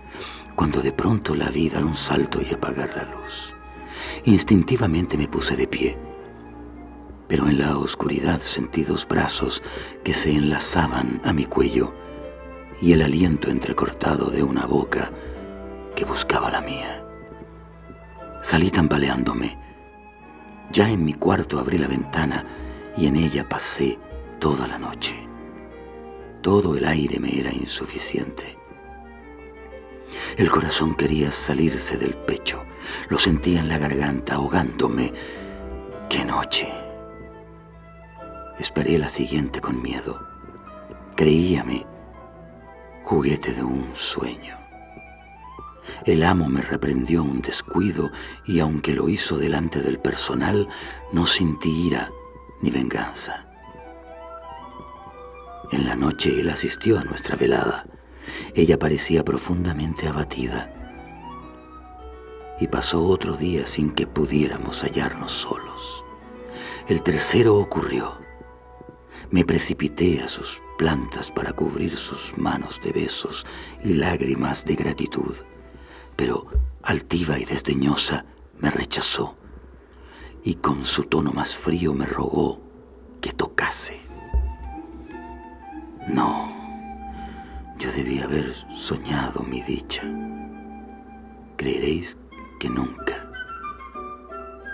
cuando 0.55 0.81
de 0.81 0.93
pronto 0.93 1.35
la 1.35 1.49
vi 1.49 1.69
dar 1.69 1.83
un 1.83 1.95
salto 1.95 2.41
y 2.41 2.53
apagar 2.53 2.95
la 2.95 3.03
luz. 3.03 3.53
Instintivamente 4.23 5.17
me 5.17 5.27
puse 5.27 5.55
de 5.55 5.67
pie, 5.67 5.97
pero 7.27 7.47
en 7.47 7.57
la 7.57 7.77
oscuridad 7.77 8.39
sentí 8.39 8.83
dos 8.83 9.07
brazos 9.07 9.63
que 10.03 10.13
se 10.13 10.31
enlazaban 10.31 11.21
a 11.23 11.33
mi 11.33 11.45
cuello 11.45 12.04
y 12.81 12.93
el 12.93 13.01
aliento 13.01 13.49
entrecortado 13.49 14.29
de 14.29 14.43
una 14.43 14.65
boca 14.65 15.11
que 15.95 16.05
buscaba 16.05 16.51
la 16.51 16.61
mía. 16.61 17.05
Salí 18.41 18.69
tambaleándome. 18.69 19.57
Ya 20.71 20.89
en 20.89 21.05
mi 21.05 21.13
cuarto 21.13 21.59
abrí 21.59 21.77
la 21.77 21.87
ventana 21.87 22.45
y 22.97 23.07
en 23.07 23.15
ella 23.15 23.47
pasé 23.47 23.97
toda 24.39 24.67
la 24.67 24.77
noche. 24.77 25.27
Todo 26.41 26.77
el 26.77 26.85
aire 26.85 27.19
me 27.19 27.39
era 27.39 27.51
insuficiente. 27.51 28.57
El 30.37 30.49
corazón 30.51 30.95
quería 30.95 31.31
salirse 31.31 31.97
del 31.97 32.13
pecho. 32.13 32.65
Lo 33.09 33.17
sentía 33.17 33.61
en 33.61 33.69
la 33.69 33.77
garganta 33.77 34.35
ahogándome. 34.35 35.13
¡Qué 36.09 36.23
noche! 36.23 36.71
Esperé 38.59 38.97
la 38.97 39.09
siguiente 39.09 39.59
con 39.61 39.81
miedo. 39.81 40.27
Creíame 41.15 41.87
juguete 43.05 43.53
de 43.53 43.63
un 43.63 43.85
sueño. 43.95 44.57
El 46.05 46.23
amo 46.23 46.49
me 46.49 46.63
reprendió 46.63 47.21
un 47.21 47.39
descuido 47.39 48.11
y 48.45 48.59
aunque 48.59 48.95
lo 48.95 49.09
hizo 49.09 49.37
delante 49.37 49.81
del 49.81 49.99
personal, 49.99 50.67
no 51.11 51.27
sentí 51.27 51.69
ira 51.87 52.11
ni 52.61 52.71
venganza. 52.71 53.45
En 55.71 55.85
la 55.85 55.95
noche 55.95 56.39
él 56.39 56.49
asistió 56.49 56.97
a 56.97 57.03
nuestra 57.03 57.35
velada. 57.35 57.85
Ella 58.55 58.79
parecía 58.79 59.23
profundamente 59.23 60.07
abatida. 60.07 60.71
Y 62.59 62.67
pasó 62.69 63.03
otro 63.05 63.33
día 63.33 63.67
sin 63.67 63.91
que 63.91 64.07
pudiéramos 64.07 64.81
hallarnos 64.81 65.31
solos. 65.31 66.03
El 66.87 67.03
tercero 67.03 67.55
ocurrió. 67.55 68.24
Me 69.31 69.43
precipité 69.43 70.21
a 70.21 70.27
sus 70.27 70.61
plantas 70.77 71.31
para 71.31 71.53
cubrir 71.53 71.97
sus 71.97 72.37
manos 72.37 72.79
de 72.81 72.91
besos 72.91 73.45
y 73.83 73.93
lágrimas 73.93 74.65
de 74.65 74.75
gratitud, 74.75 75.35
pero 76.15 76.47
altiva 76.83 77.39
y 77.39 77.45
desdeñosa 77.45 78.25
me 78.59 78.69
rechazó 78.71 79.37
y 80.43 80.55
con 80.55 80.85
su 80.85 81.03
tono 81.03 81.31
más 81.31 81.55
frío 81.55 81.93
me 81.93 82.05
rogó 82.05 82.61
que 83.19 83.31
tocase. 83.31 83.99
No, 86.07 86.47
yo 87.79 87.91
debía 87.91 88.25
haber 88.25 88.53
soñado 88.75 89.41
mi 89.41 89.61
dicha. 89.63 90.03
Creeréis 91.57 92.15
que 92.59 92.69
nunca, 92.69 93.31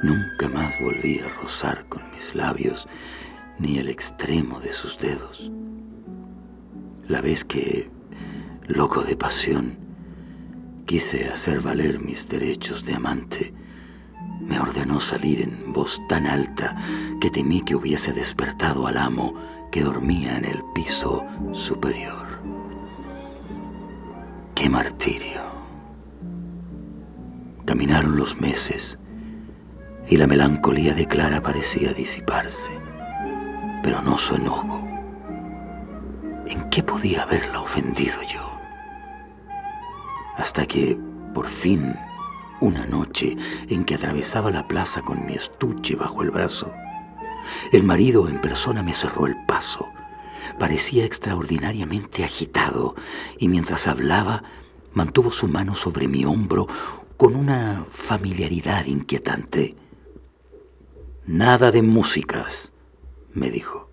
nunca 0.03 0.49
más 0.49 0.73
volví 0.81 1.19
a 1.19 1.29
rozar 1.41 1.85
con 1.87 2.01
mis 2.11 2.35
labios 2.35 2.87
ni 3.61 3.77
el 3.77 3.87
extremo 3.87 4.59
de 4.59 4.73
sus 4.73 4.97
dedos 4.97 5.51
la 7.11 7.19
vez 7.19 7.43
que, 7.43 7.91
loco 8.67 9.01
de 9.01 9.17
pasión, 9.17 9.77
quise 10.85 11.27
hacer 11.27 11.59
valer 11.59 11.99
mis 11.99 12.29
derechos 12.29 12.85
de 12.85 12.93
amante, 12.93 13.53
me 14.39 14.57
ordenó 14.59 15.01
salir 15.01 15.41
en 15.41 15.73
voz 15.73 15.99
tan 16.07 16.25
alta 16.25 16.81
que 17.19 17.29
temí 17.29 17.61
que 17.61 17.75
hubiese 17.75 18.13
despertado 18.13 18.87
al 18.87 18.97
amo 18.97 19.35
que 19.73 19.81
dormía 19.81 20.37
en 20.37 20.45
el 20.45 20.63
piso 20.73 21.25
superior. 21.51 22.41
¡Qué 24.55 24.69
martirio! 24.69 25.41
Caminaron 27.65 28.15
los 28.15 28.39
meses 28.39 28.99
y 30.07 30.15
la 30.15 30.27
melancolía 30.27 30.93
de 30.93 31.07
Clara 31.07 31.41
parecía 31.41 31.93
disiparse, 31.93 32.71
pero 33.83 34.01
no 34.01 34.17
su 34.17 34.35
enojo. 34.35 34.87
¿En 36.47 36.69
qué 36.69 36.83
podía 36.83 37.23
haberla 37.23 37.61
ofendido 37.61 38.21
yo? 38.23 38.59
Hasta 40.37 40.65
que, 40.65 40.99
por 41.33 41.47
fin, 41.47 41.95
una 42.59 42.85
noche 42.85 43.37
en 43.69 43.85
que 43.85 43.95
atravesaba 43.95 44.51
la 44.51 44.67
plaza 44.67 45.01
con 45.01 45.25
mi 45.25 45.33
estuche 45.33 45.95
bajo 45.95 46.21
el 46.23 46.31
brazo, 46.31 46.71
el 47.71 47.83
marido 47.83 48.27
en 48.29 48.39
persona 48.39 48.83
me 48.83 48.93
cerró 48.93 49.27
el 49.27 49.35
paso. 49.45 49.91
Parecía 50.59 51.05
extraordinariamente 51.05 52.23
agitado 52.23 52.95
y 53.37 53.47
mientras 53.47 53.87
hablaba 53.87 54.43
mantuvo 54.93 55.31
su 55.31 55.47
mano 55.47 55.75
sobre 55.75 56.07
mi 56.07 56.25
hombro 56.25 56.67
con 57.17 57.35
una 57.35 57.85
familiaridad 57.89 58.85
inquietante. 58.85 59.75
Nada 61.25 61.71
de 61.71 61.81
músicas, 61.81 62.70
me 63.33 63.49
dijo. 63.49 63.89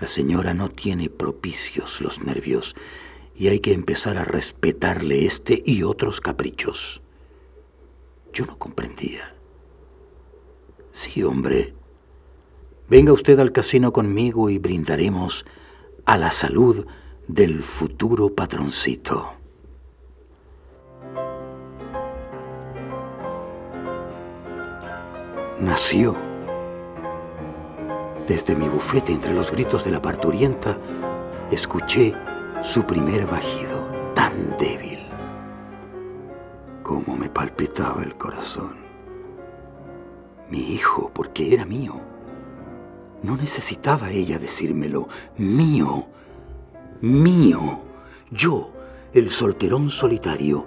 La 0.00 0.08
señora 0.08 0.54
no 0.54 0.68
tiene 0.68 1.10
propicios 1.10 2.00
los 2.00 2.22
nervios 2.22 2.76
y 3.34 3.48
hay 3.48 3.60
que 3.60 3.72
empezar 3.72 4.16
a 4.16 4.24
respetarle 4.24 5.26
este 5.26 5.62
y 5.64 5.82
otros 5.82 6.20
caprichos. 6.20 7.02
Yo 8.32 8.46
no 8.46 8.58
comprendía. 8.58 9.34
Sí, 10.92 11.22
hombre. 11.22 11.74
Venga 12.88 13.12
usted 13.12 13.38
al 13.38 13.52
casino 13.52 13.92
conmigo 13.92 14.50
y 14.50 14.58
brindaremos 14.58 15.44
a 16.04 16.16
la 16.16 16.30
salud 16.30 16.86
del 17.26 17.62
futuro 17.62 18.34
patroncito. 18.34 19.34
Nació. 25.60 26.27
Desde 28.28 28.54
mi 28.54 28.68
bufete 28.68 29.10
entre 29.10 29.32
los 29.32 29.50
gritos 29.50 29.84
de 29.84 29.90
la 29.90 30.02
parturienta, 30.02 30.76
escuché 31.50 32.14
su 32.60 32.84
primer 32.84 33.26
bajido 33.26 33.88
tan 34.14 34.54
débil. 34.58 34.98
Cómo 36.82 37.16
me 37.16 37.30
palpitaba 37.30 38.02
el 38.02 38.16
corazón. 38.16 38.76
Mi 40.50 40.58
hijo, 40.74 41.10
porque 41.14 41.54
era 41.54 41.64
mío. 41.64 41.94
No 43.22 43.34
necesitaba 43.34 44.10
ella 44.10 44.38
decírmelo. 44.38 45.08
Mío. 45.38 46.08
Mío. 47.00 47.80
Yo, 48.30 48.74
el 49.14 49.30
solterón 49.30 49.88
solitario. 49.88 50.66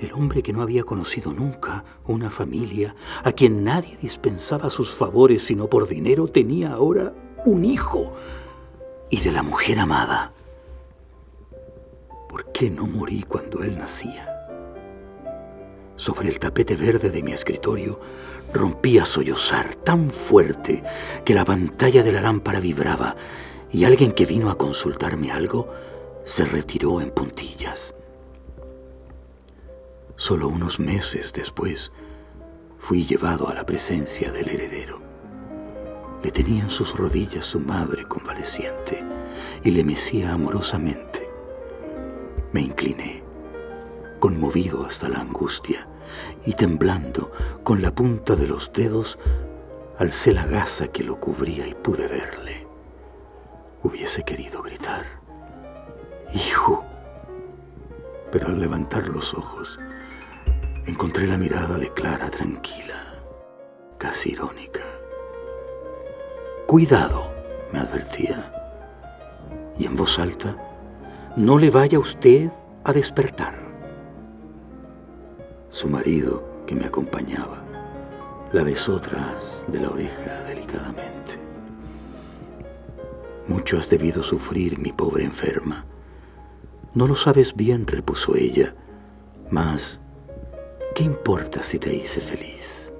El 0.00 0.14
hombre 0.14 0.42
que 0.42 0.54
no 0.54 0.62
había 0.62 0.82
conocido 0.84 1.34
nunca 1.34 1.84
una 2.06 2.30
familia, 2.30 2.96
a 3.22 3.32
quien 3.32 3.64
nadie 3.64 3.98
dispensaba 4.00 4.70
sus 4.70 4.94
favores 4.94 5.44
sino 5.44 5.68
por 5.68 5.86
dinero, 5.86 6.26
tenía 6.26 6.72
ahora 6.72 7.12
un 7.44 7.66
hijo. 7.66 8.14
Y 9.10 9.20
de 9.20 9.30
la 9.30 9.42
mujer 9.42 9.78
amada. 9.78 10.32
¿Por 12.30 12.50
qué 12.50 12.70
no 12.70 12.86
morí 12.86 13.24
cuando 13.24 13.62
él 13.62 13.76
nacía? 13.76 14.26
Sobre 15.96 16.30
el 16.30 16.38
tapete 16.38 16.76
verde 16.76 17.10
de 17.10 17.22
mi 17.22 17.32
escritorio 17.32 18.00
rompí 18.54 18.98
a 18.98 19.04
sollozar 19.04 19.74
tan 19.74 20.10
fuerte 20.10 20.82
que 21.26 21.34
la 21.34 21.44
pantalla 21.44 22.02
de 22.02 22.12
la 22.12 22.22
lámpara 22.22 22.58
vibraba 22.58 23.16
y 23.70 23.84
alguien 23.84 24.12
que 24.12 24.24
vino 24.24 24.50
a 24.50 24.56
consultarme 24.56 25.30
algo 25.30 25.68
se 26.24 26.46
retiró 26.46 27.02
en 27.02 27.10
puntillas. 27.10 27.94
Solo 30.20 30.48
unos 30.48 30.78
meses 30.78 31.32
después 31.32 31.92
fui 32.78 33.06
llevado 33.06 33.48
a 33.48 33.54
la 33.54 33.64
presencia 33.64 34.30
del 34.30 34.50
heredero. 34.50 35.00
Le 36.22 36.30
tenía 36.30 36.62
en 36.64 36.68
sus 36.68 36.94
rodillas 36.94 37.46
su 37.46 37.58
madre 37.58 38.04
convaleciente 38.04 39.02
y 39.64 39.70
le 39.70 39.82
mecía 39.82 40.34
amorosamente. 40.34 41.32
Me 42.52 42.60
incliné, 42.60 43.24
conmovido 44.18 44.84
hasta 44.84 45.08
la 45.08 45.20
angustia, 45.20 45.88
y 46.44 46.52
temblando 46.52 47.32
con 47.64 47.80
la 47.80 47.94
punta 47.94 48.36
de 48.36 48.46
los 48.46 48.74
dedos, 48.74 49.18
alcé 49.96 50.34
la 50.34 50.44
gasa 50.44 50.88
que 50.88 51.02
lo 51.02 51.18
cubría 51.18 51.66
y 51.66 51.72
pude 51.72 52.06
verle. 52.08 52.68
Hubiese 53.82 54.22
querido 54.22 54.62
gritar, 54.62 55.06
Hijo. 56.34 56.84
Pero 58.30 58.48
al 58.48 58.60
levantar 58.60 59.08
los 59.08 59.32
ojos, 59.32 59.80
encontré 60.90 61.26
la 61.28 61.38
mirada 61.38 61.78
de 61.78 61.88
Clara 61.94 62.28
tranquila, 62.30 63.14
casi 63.96 64.32
irónica. 64.32 64.82
Cuidado, 66.66 67.32
me 67.72 67.78
advertía. 67.78 68.52
Y 69.78 69.86
en 69.86 69.94
voz 69.94 70.18
alta, 70.18 70.56
no 71.36 71.58
le 71.58 71.70
vaya 71.70 72.00
usted 72.00 72.50
a 72.82 72.92
despertar. 72.92 73.54
Su 75.70 75.88
marido, 75.88 76.64
que 76.66 76.74
me 76.74 76.86
acompañaba, 76.86 77.64
la 78.52 78.64
besó 78.64 79.00
tras 79.00 79.64
de 79.68 79.80
la 79.80 79.90
oreja 79.90 80.42
delicadamente. 80.48 81.38
Mucho 83.46 83.78
has 83.78 83.88
debido 83.88 84.24
sufrir, 84.24 84.78
mi 84.80 84.92
pobre 84.92 85.22
enferma. 85.22 85.86
No 86.94 87.06
lo 87.06 87.14
sabes 87.14 87.54
bien, 87.54 87.86
repuso 87.86 88.34
ella, 88.34 88.74
mas 89.50 90.00
¿qué 90.94 91.04
importa 91.04 91.62
si 91.62 91.78
te 91.78 91.94
hice 91.94 92.20
feliz? 92.20 92.92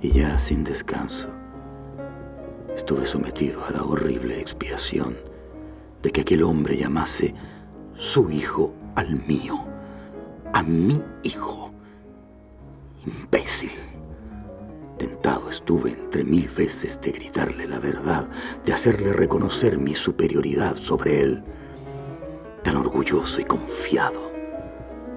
Y 0.00 0.12
ya 0.12 0.38
sin 0.38 0.64
descanso, 0.64 1.28
estuve 2.74 3.06
sometido 3.06 3.64
a 3.66 3.70
la 3.70 3.82
horrible 3.84 4.40
expiación 4.40 5.16
de 6.02 6.10
que 6.10 6.22
aquel 6.22 6.42
hombre 6.42 6.76
llamase 6.76 7.34
su 7.94 8.30
hijo 8.30 8.74
al 8.94 9.20
mío, 9.26 9.62
a 10.52 10.62
mi 10.62 11.02
hijo. 11.22 11.70
Imbécil. 13.06 13.72
Tentado 14.96 15.50
estuve 15.50 15.92
entre 15.92 16.24
mil 16.24 16.48
veces 16.48 17.00
de 17.00 17.12
gritarle 17.12 17.66
la 17.66 17.78
verdad, 17.78 18.28
de 18.66 18.72
hacerle 18.72 19.12
reconocer 19.12 19.78
mi 19.78 19.94
superioridad 19.94 20.76
sobre 20.76 21.22
él, 21.22 21.42
tan 22.62 22.76
orgulloso 22.76 23.40
y 23.40 23.44
confiado. 23.44 24.29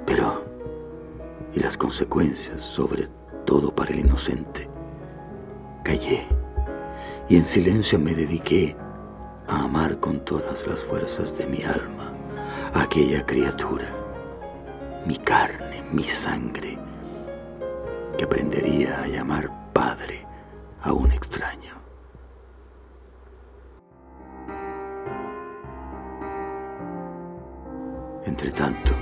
Pero, 0.05 0.43
¿y 1.53 1.59
las 1.59 1.77
consecuencias 1.77 2.61
sobre 2.61 3.07
todo 3.45 3.73
para 3.73 3.91
el 3.91 3.99
inocente? 3.99 4.69
Callé 5.83 6.27
y 7.29 7.37
en 7.37 7.45
silencio 7.45 7.99
me 7.99 8.13
dediqué 8.13 8.75
a 9.47 9.63
amar 9.63 9.99
con 9.99 10.19
todas 10.25 10.65
las 10.67 10.83
fuerzas 10.83 11.37
de 11.37 11.47
mi 11.47 11.63
alma 11.63 12.13
a 12.73 12.83
aquella 12.83 13.25
criatura, 13.25 13.89
mi 15.05 15.17
carne, 15.17 15.83
mi 15.91 16.03
sangre, 16.03 16.77
que 18.17 18.25
aprendería 18.25 19.03
a 19.03 19.07
llamar 19.07 19.71
padre 19.73 20.25
a 20.81 20.93
un 20.93 21.11
extraño. 21.11 21.73
Entre 28.25 28.51
tanto, 28.51 28.93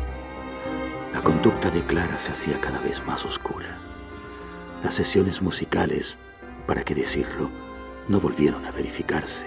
la 1.22 1.26
conducta 1.26 1.70
de 1.70 1.86
Clara 1.86 2.18
se 2.18 2.32
hacía 2.32 2.60
cada 2.60 2.80
vez 2.80 3.06
más 3.06 3.26
oscura. 3.26 3.78
Las 4.84 4.96
sesiones 4.96 5.44
musicales, 5.44 6.18
para 6.66 6.82
qué 6.82 6.96
decirlo, 6.96 7.52
no 8.08 8.20
volvieron 8.20 8.66
a 8.66 8.72
verificarse 8.72 9.46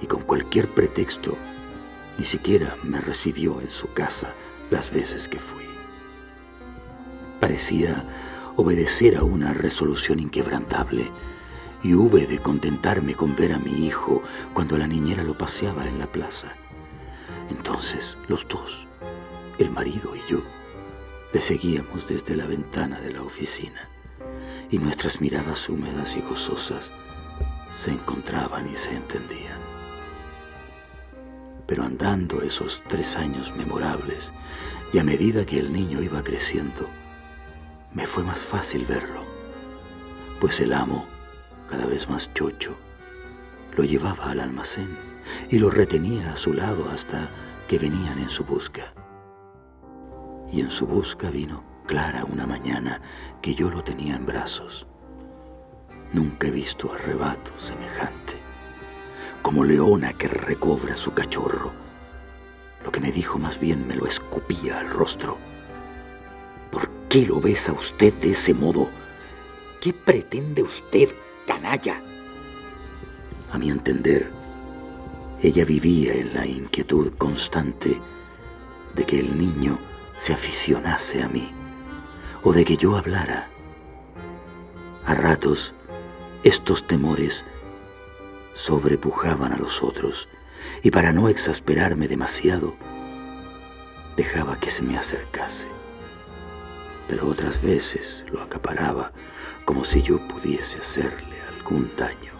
y 0.00 0.06
con 0.06 0.22
cualquier 0.22 0.70
pretexto 0.70 1.36
ni 2.16 2.24
siquiera 2.24 2.74
me 2.84 3.02
recibió 3.02 3.60
en 3.60 3.70
su 3.70 3.92
casa 3.92 4.34
las 4.70 4.90
veces 4.90 5.28
que 5.28 5.38
fui. 5.38 5.66
Parecía 7.38 8.06
obedecer 8.56 9.18
a 9.18 9.24
una 9.24 9.52
resolución 9.52 10.20
inquebrantable 10.20 11.04
y 11.82 11.92
hube 11.92 12.26
de 12.26 12.38
contentarme 12.38 13.12
con 13.12 13.36
ver 13.36 13.52
a 13.52 13.58
mi 13.58 13.84
hijo 13.84 14.22
cuando 14.54 14.78
la 14.78 14.86
niñera 14.86 15.22
lo 15.22 15.36
paseaba 15.36 15.86
en 15.86 15.98
la 15.98 16.06
plaza. 16.06 16.56
Entonces 17.50 18.16
los 18.26 18.48
dos, 18.48 18.88
el 19.58 19.70
marido 19.70 20.14
y 20.16 20.30
yo, 20.30 20.42
le 21.32 21.40
seguíamos 21.40 22.08
desde 22.08 22.36
la 22.36 22.46
ventana 22.46 23.00
de 23.00 23.12
la 23.12 23.22
oficina 23.22 23.88
y 24.70 24.78
nuestras 24.78 25.20
miradas 25.20 25.68
húmedas 25.68 26.16
y 26.16 26.20
gozosas 26.20 26.90
se 27.74 27.90
encontraban 27.90 28.68
y 28.68 28.76
se 28.76 28.94
entendían. 28.94 29.58
Pero 31.66 31.84
andando 31.84 32.42
esos 32.42 32.82
tres 32.88 33.16
años 33.16 33.54
memorables 33.56 34.32
y 34.92 34.98
a 34.98 35.04
medida 35.04 35.46
que 35.46 35.58
el 35.58 35.72
niño 35.72 36.02
iba 36.02 36.22
creciendo, 36.22 36.90
me 37.94 38.06
fue 38.06 38.24
más 38.24 38.44
fácil 38.44 38.84
verlo, 38.84 39.24
pues 40.40 40.60
el 40.60 40.72
amo, 40.72 41.06
cada 41.68 41.86
vez 41.86 42.08
más 42.08 42.32
chocho, 42.34 42.76
lo 43.76 43.84
llevaba 43.84 44.30
al 44.30 44.40
almacén 44.40 44.96
y 45.50 45.58
lo 45.58 45.70
retenía 45.70 46.32
a 46.32 46.36
su 46.36 46.52
lado 46.52 46.88
hasta 46.90 47.30
que 47.68 47.78
venían 47.78 48.18
en 48.18 48.28
su 48.28 48.44
busca. 48.44 48.92
Y 50.52 50.60
en 50.60 50.70
su 50.70 50.86
busca 50.86 51.30
vino 51.30 51.64
Clara 51.86 52.24
una 52.24 52.46
mañana 52.46 53.00
que 53.40 53.54
yo 53.54 53.70
lo 53.70 53.82
tenía 53.82 54.14
en 54.14 54.24
brazos. 54.24 54.86
Nunca 56.12 56.46
he 56.46 56.50
visto 56.50 56.92
arrebato 56.92 57.50
semejante, 57.58 58.34
como 59.40 59.64
leona 59.64 60.12
que 60.12 60.28
recobra 60.28 60.96
su 60.96 61.12
cachorro. 61.12 61.72
Lo 62.84 62.92
que 62.92 63.00
me 63.00 63.10
dijo 63.10 63.38
más 63.38 63.58
bien 63.58 63.86
me 63.88 63.96
lo 63.96 64.06
escupía 64.06 64.78
al 64.78 64.90
rostro. 64.90 65.38
¿Por 66.70 66.88
qué 67.08 67.26
lo 67.26 67.40
besa 67.40 67.72
usted 67.72 68.14
de 68.14 68.32
ese 68.32 68.54
modo? 68.54 68.88
¿Qué 69.80 69.92
pretende 69.92 70.62
usted, 70.62 71.08
canalla? 71.46 72.00
A 73.50 73.58
mi 73.58 73.70
entender, 73.70 74.30
ella 75.40 75.64
vivía 75.64 76.14
en 76.14 76.32
la 76.32 76.46
inquietud 76.46 77.12
constante 77.18 78.00
de 78.94 79.04
que 79.04 79.18
el 79.18 79.36
niño 79.36 79.78
se 80.22 80.32
aficionase 80.32 81.22
a 81.22 81.28
mí 81.28 81.52
o 82.44 82.52
de 82.52 82.64
que 82.64 82.76
yo 82.76 82.96
hablara. 82.96 83.48
A 85.04 85.14
ratos, 85.14 85.74
estos 86.44 86.86
temores 86.86 87.44
sobrepujaban 88.54 89.52
a 89.52 89.56
los 89.56 89.82
otros 89.82 90.28
y 90.82 90.90
para 90.90 91.12
no 91.12 91.28
exasperarme 91.28 92.06
demasiado, 92.06 92.76
dejaba 94.16 94.60
que 94.60 94.70
se 94.70 94.82
me 94.82 94.96
acercase 94.96 95.66
pero 97.08 97.26
otras 97.26 97.60
veces 97.60 98.24
lo 98.30 98.40
acaparaba 98.40 99.12
como 99.66 99.84
si 99.84 100.00
yo 100.00 100.16
pudiese 100.28 100.78
hacerle 100.78 101.36
algún 101.54 101.90
daño. 101.94 102.32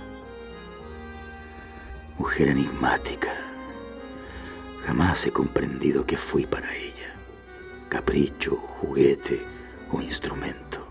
Mujer 2.17 2.49
enigmática, 2.49 3.33
jamás 4.87 5.27
he 5.27 5.31
comprendido 5.31 6.07
que 6.07 6.17
fui 6.17 6.47
para 6.47 6.75
ella, 6.75 6.92
capricho, 7.93 8.57
juguete 8.57 9.45
o 9.91 10.01
instrumento. 10.01 10.91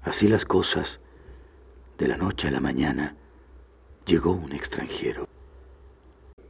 Así 0.00 0.26
las 0.26 0.46
cosas, 0.46 1.00
de 1.98 2.08
la 2.08 2.16
noche 2.16 2.48
a 2.48 2.50
la 2.50 2.60
mañana, 2.60 3.14
llegó 4.06 4.32
un 4.32 4.52
extranjero 4.54 5.28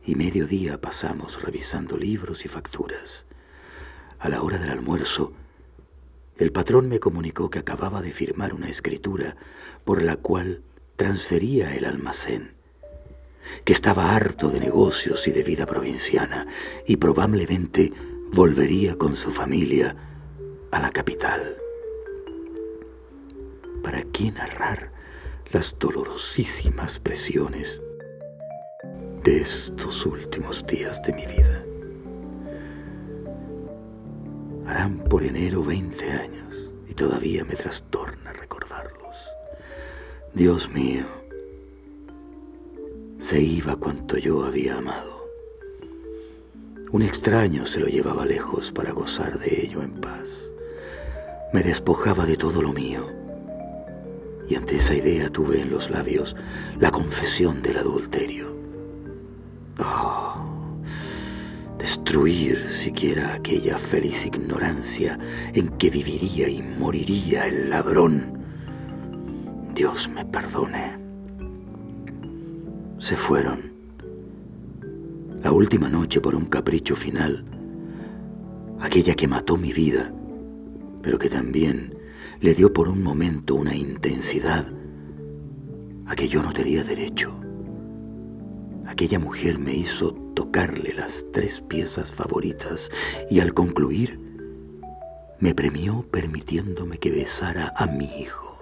y 0.05 0.15
medio 0.15 0.47
día 0.47 0.81
pasamos 0.81 1.43
revisando 1.43 1.97
libros 1.97 2.45
y 2.45 2.49
facturas. 2.49 3.27
A 4.21 4.29
la 4.29 4.43
hora 4.43 4.59
del 4.59 4.71
almuerzo, 4.71 5.33
el 6.37 6.53
patrón 6.53 6.89
me 6.89 7.01
comunicó 7.01 7.51
que 7.51 7.59
acababa 7.59 8.03
de 8.03 8.13
firmar 8.13 8.55
una 8.55 8.69
escritura 8.69 9.37
por 9.83 10.05
la 10.05 10.19
cual 10.19 10.63
transfería 10.95 11.75
el 11.75 11.85
almacén, 11.85 12.55
que 13.65 13.73
estaba 13.73 14.15
harto 14.15 14.51
de 14.51 14.61
negocios 14.61 15.27
y 15.27 15.33
de 15.33 15.43
vida 15.43 15.67
provinciana 15.67 16.47
y 16.87 16.99
probablemente 16.99 17.93
volvería 18.33 18.97
con 18.97 19.17
su 19.17 19.31
familia 19.31 19.97
a 20.71 20.81
la 20.81 20.91
capital. 20.91 21.57
¿Para 23.83 24.03
qué 24.03 24.31
narrar 24.31 24.93
las 25.53 25.77
dolorosísimas 25.79 27.01
presiones 27.01 27.83
de 29.25 29.41
estos 29.41 30.07
últimos 30.07 30.65
días 30.67 31.03
de 31.03 31.13
mi 31.13 31.27
vida? 31.27 31.65
Harán 34.67 34.99
por 35.09 35.25
enero 35.25 35.65
20 35.65 36.13
años 36.13 36.71
y 36.89 36.95
todavía 36.95 37.45
me 37.45 37.55
trastorna 37.55 38.33
recordarlos. 38.33 39.17
Dios 40.33 40.71
mío, 40.71 41.07
se 43.19 43.41
iba 43.43 43.75
cuanto 43.75 44.17
yo 44.19 44.45
había 44.45 44.79
amado. 44.79 45.20
Un 46.93 47.03
extraño 47.03 47.67
se 47.67 47.79
lo 47.79 47.87
llevaba 47.87 48.27
lejos 48.27 48.73
para 48.73 48.91
gozar 48.91 49.39
de 49.39 49.65
ello 49.65 49.83
en 49.83 49.93
paz. 50.01 50.51
Me 51.53 51.63
despojaba 51.63 52.27
de 52.27 52.37
todo 52.37 52.63
lo 52.63 52.73
mío. 52.73 53.07
Y 54.49 54.57
ante 54.57 54.77
esa 54.77 54.95
idea 54.95 55.31
tuve 55.31 55.61
en 55.61 55.71
los 55.71 55.89
labios 55.91 56.35
la 56.81 56.91
confesión 56.91 57.63
del 57.63 57.77
adulterio. 57.77 58.57
Oh, 59.79 60.35
destruir 61.79 62.59
siquiera 62.69 63.35
aquella 63.35 63.79
feliz 63.79 64.27
ignorancia 64.27 65.17
en 65.55 65.69
que 65.69 65.91
viviría 65.91 66.49
y 66.49 66.61
moriría 66.61 67.47
el 67.47 67.71
ladrón. 67.71 68.43
Dios 69.77 70.09
me 70.09 70.25
perdone. 70.25 70.99
Se 72.99 73.17
fueron. 73.17 73.70
La 75.43 75.53
última 75.53 75.89
noche 75.89 76.21
por 76.21 76.35
un 76.35 76.45
capricho 76.45 76.95
final, 76.95 77.47
aquella 78.79 79.15
que 79.15 79.27
mató 79.27 79.57
mi 79.57 79.73
vida, 79.73 80.13
pero 81.03 81.19
que 81.19 81.31
también 81.31 81.97
le 82.41 82.53
dio 82.53 82.75
por 82.75 82.91
un 82.91 83.03
momento 83.03 83.55
una 83.55 83.75
intensidad 83.75 84.71
a 86.05 86.15
que 86.15 86.29
yo 86.29 86.43
no 86.43 86.53
tenía 86.53 86.85
derecho. 86.85 87.41
Aquella 88.87 89.19
mujer 89.19 89.59
me 89.59 89.73
hizo 89.73 90.13
tocarle 90.35 90.93
las 90.93 91.25
tres 91.33 91.63
piezas 91.63 92.13
favoritas 92.13 92.91
y 93.31 93.41
al 93.41 93.55
concluir 93.55 94.21
me 95.39 95.55
premió 95.55 96.07
permitiéndome 96.11 96.99
que 96.99 97.13
besara 97.13 97.73
a 97.77 97.87
mi 97.87 98.21
hijo. 98.21 98.59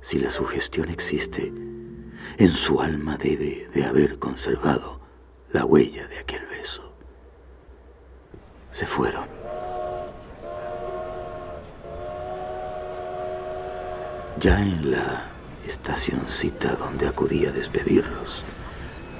Si 0.00 0.18
la 0.18 0.32
sugestión 0.32 0.88
existe, 0.88 1.52
en 2.38 2.48
su 2.48 2.80
alma 2.80 3.16
debe 3.18 3.68
de 3.72 3.84
haber 3.84 4.18
conservado 4.18 4.98
la 5.52 5.64
huella 5.64 6.06
de 6.08 6.18
aquel 6.18 6.46
beso. 6.46 6.92
Se 8.70 8.86
fueron. 8.86 9.26
Ya 14.40 14.60
en 14.60 14.90
la 14.90 15.32
estacioncita 15.66 16.76
donde 16.76 17.08
acudí 17.08 17.46
a 17.46 17.52
despedirlos, 17.52 18.44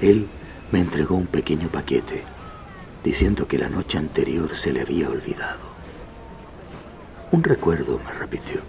él 0.01 0.27
me 0.71 0.79
entregó 0.79 1.15
un 1.15 1.27
pequeño 1.27 1.69
paquete 1.69 2.23
diciendo 3.03 3.47
que 3.47 3.57
la 3.57 3.69
noche 3.69 3.97
anterior 3.97 4.55
se 4.55 4.71
le 4.71 4.81
había 4.81 5.09
olvidado. 5.09 5.69
Un 7.31 7.43
recuerdo, 7.43 7.99
me 7.99 8.13
repitió, 8.13 8.61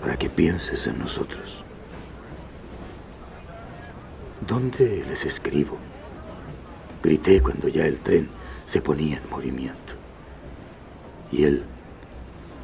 para 0.00 0.16
que 0.16 0.30
pienses 0.30 0.86
en 0.86 0.98
nosotros. 0.98 1.64
¿Dónde 4.46 5.04
les 5.06 5.24
escribo? 5.24 5.89
Grité 7.02 7.40
cuando 7.40 7.68
ya 7.68 7.86
el 7.86 8.00
tren 8.00 8.28
se 8.66 8.80
ponía 8.80 9.18
en 9.18 9.30
movimiento. 9.30 9.94
Y 11.32 11.44
él, 11.44 11.64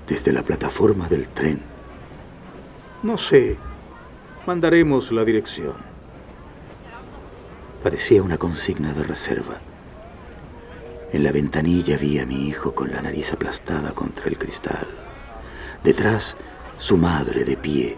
desde 0.07 0.33
la 0.33 0.43
plataforma 0.43 1.09
del 1.09 1.29
tren, 1.29 1.61
no 3.03 3.17
sé, 3.17 3.57
mandaremos 4.47 5.13
la 5.13 5.25
dirección. 5.25 5.77
Parecía 7.83 8.23
una 8.23 8.39
consigna 8.39 8.93
de 8.93 9.05
reserva. 9.05 9.61
En 11.13 11.23
la 11.23 11.33
ventanilla 11.33 11.97
vi 11.97 12.19
a 12.19 12.27
mi 12.27 12.49
hijo 12.49 12.75
con 12.75 12.91
la 12.91 13.01
nariz 13.01 13.33
aplastada 13.33 13.93
contra 13.93 14.27
el 14.27 14.39
cristal. 14.39 14.87
Detrás, 15.85 16.37
su 16.79 16.97
madre 16.97 17.45
de 17.45 17.57
pie, 17.57 17.97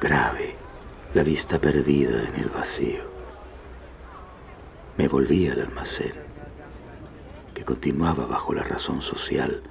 grave, 0.00 0.56
la 1.14 1.22
vista 1.22 1.60
perdida 1.60 2.28
en 2.28 2.36
el 2.36 2.48
vacío. 2.48 3.13
Me 4.96 5.08
volví 5.08 5.48
al 5.48 5.60
almacén, 5.60 6.14
que 7.52 7.64
continuaba 7.64 8.26
bajo 8.26 8.54
la 8.54 8.62
razón 8.62 9.02
social, 9.02 9.64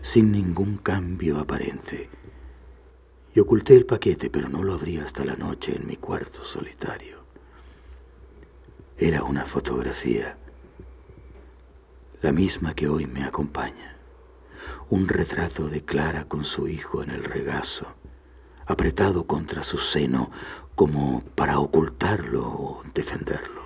sin 0.00 0.32
ningún 0.32 0.78
cambio 0.78 1.38
aparente. 1.38 2.08
Y 3.34 3.40
oculté 3.40 3.76
el 3.76 3.84
paquete, 3.84 4.30
pero 4.30 4.48
no 4.48 4.62
lo 4.62 4.72
abrí 4.72 4.96
hasta 4.96 5.26
la 5.26 5.36
noche 5.36 5.76
en 5.76 5.86
mi 5.86 5.96
cuarto 5.96 6.42
solitario. 6.42 7.22
Era 8.96 9.24
una 9.24 9.44
fotografía, 9.44 10.38
la 12.22 12.32
misma 12.32 12.72
que 12.72 12.88
hoy 12.88 13.06
me 13.06 13.24
acompaña. 13.24 13.98
Un 14.88 15.06
retrato 15.06 15.68
de 15.68 15.84
Clara 15.84 16.28
con 16.28 16.46
su 16.46 16.66
hijo 16.66 17.02
en 17.02 17.10
el 17.10 17.24
regazo, 17.24 17.94
apretado 18.64 19.26
contra 19.26 19.64
su 19.64 19.76
seno 19.76 20.30
como 20.74 21.22
para 21.34 21.58
ocultarlo 21.58 22.46
o 22.46 22.82
defenderlo. 22.94 23.61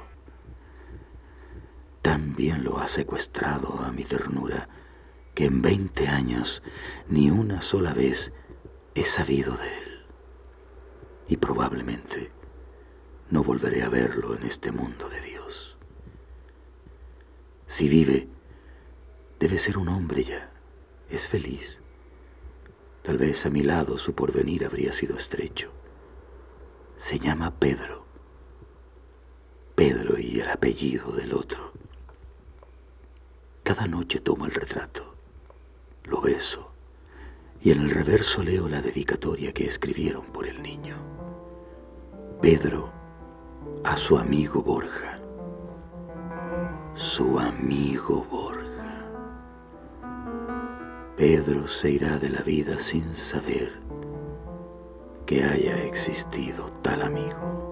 También 2.07 2.63
lo 2.63 2.79
ha 2.79 2.87
secuestrado 2.87 3.81
a 3.83 3.91
mi 3.91 4.05
ternura, 4.05 4.69
que 5.35 5.47
en 5.47 5.61
veinte 5.61 6.07
años 6.07 6.63
ni 7.09 7.33
una 7.33 7.63
sola 7.63 7.93
vez 7.95 8.33
he 8.95 9.05
sabido 9.05 9.57
de 9.57 9.67
él. 9.83 10.07
Y 11.27 11.39
probablemente 11.39 12.31
no 13.29 13.43
volveré 13.43 13.83
a 13.83 13.89
verlo 13.89 14.37
en 14.37 14.45
este 14.45 14.71
mundo 14.71 15.09
de 15.09 15.21
Dios. 15.21 15.79
Si 17.67 17.89
vive, 17.89 18.29
debe 19.41 19.59
ser 19.59 19.77
un 19.77 19.89
hombre 19.89 20.23
ya, 20.23 20.53
es 21.11 21.27
feliz. 21.27 21.81
Tal 23.03 23.19
vez 23.19 23.47
a 23.47 23.51
mi 23.51 23.65
lado 23.65 23.99
su 23.99 24.15
porvenir 24.15 24.65
habría 24.65 24.93
sido 24.93 25.17
estrecho. 25.17 25.73
Se 26.99 27.19
llama 27.19 27.59
Pedro. 27.59 28.07
Pedro 29.75 30.21
y 30.21 30.39
el 30.39 30.49
apellido 30.49 31.11
del 31.11 31.33
otro. 31.33 31.76
Cada 33.67 33.89
noche 33.89 34.21
tomo 34.21 34.47
el 34.47 34.53
retrato, 34.53 35.17
lo 36.05 36.21
beso 36.21 36.73
y 37.61 37.73
en 37.73 37.81
el 37.81 37.91
reverso 37.91 38.45
leo 38.45 38.69
la 38.69 38.81
dedicatoria 38.81 39.53
que 39.53 39.65
escribieron 39.65 40.27
por 40.27 40.47
el 40.47 40.63
niño. 40.63 40.95
Pedro 42.41 42.93
a 43.83 43.97
su 43.97 44.19
amigo 44.19 44.63
Borja. 44.63 45.21
Su 46.95 47.41
amigo 47.41 48.25
Borja. 48.31 49.11
Pedro 51.17 51.67
se 51.67 51.91
irá 51.91 52.19
de 52.19 52.31
la 52.31 52.43
vida 52.43 52.79
sin 52.79 53.13
saber 53.15 53.83
que 55.27 55.43
haya 55.43 55.83
existido 55.83 56.71
tal 56.83 57.03
amigo. 57.03 57.66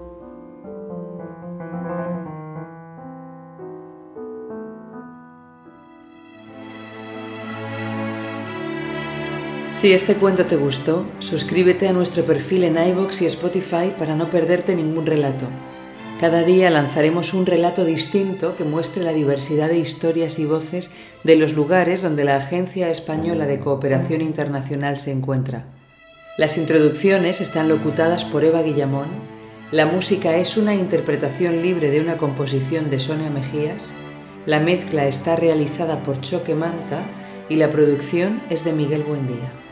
Si 9.85 9.93
este 9.93 10.15
cuento 10.15 10.47
te 10.47 10.57
gustó, 10.57 11.05
suscríbete 11.19 11.89
a 11.89 11.93
nuestro 11.93 12.25
perfil 12.25 12.65
en 12.65 12.79
iVoox 12.79 13.21
y 13.21 13.27
Spotify 13.27 13.93
para 13.99 14.17
no 14.17 14.31
perderte 14.31 14.75
ningún 14.75 15.05
relato. 15.05 15.45
Cada 16.19 16.43
día 16.43 16.71
lanzaremos 16.71 17.35
un 17.35 17.45
relato 17.45 17.85
distinto 17.85 18.57
que 18.57 18.65
muestre 18.65 19.03
la 19.03 19.13
diversidad 19.13 19.69
de 19.69 19.77
historias 19.77 20.39
y 20.39 20.47
voces 20.47 20.91
de 21.23 21.37
los 21.37 21.53
lugares 21.53 22.01
donde 22.01 22.25
la 22.25 22.37
Agencia 22.37 22.89
Española 22.89 23.45
de 23.45 23.59
Cooperación 23.59 24.23
Internacional 24.23 24.97
se 24.97 25.11
encuentra. 25.13 25.67
Las 26.39 26.57
introducciones 26.57 27.43
están 27.43 27.69
locutadas 27.69 28.25
por 28.25 28.43
Eva 28.43 28.63
Guillamón, 28.63 29.09
la 29.71 29.85
música 29.85 30.35
es 30.39 30.57
una 30.57 30.75
interpretación 30.75 31.61
libre 31.61 31.91
de 31.91 32.01
una 32.01 32.17
composición 32.17 32.89
de 32.89 32.99
Sonia 32.99 33.29
Mejías, 33.29 33.93
la 34.47 34.61
mezcla 34.61 35.07
está 35.07 35.37
realizada 35.37 36.03
por 36.05 36.23
Choque 36.23 36.55
Manta 36.55 37.03
y 37.51 37.57
la 37.57 37.69
producción 37.69 38.41
es 38.49 38.65
de 38.65 38.73
Miguel 38.73 39.03
Buendía. 39.03 39.64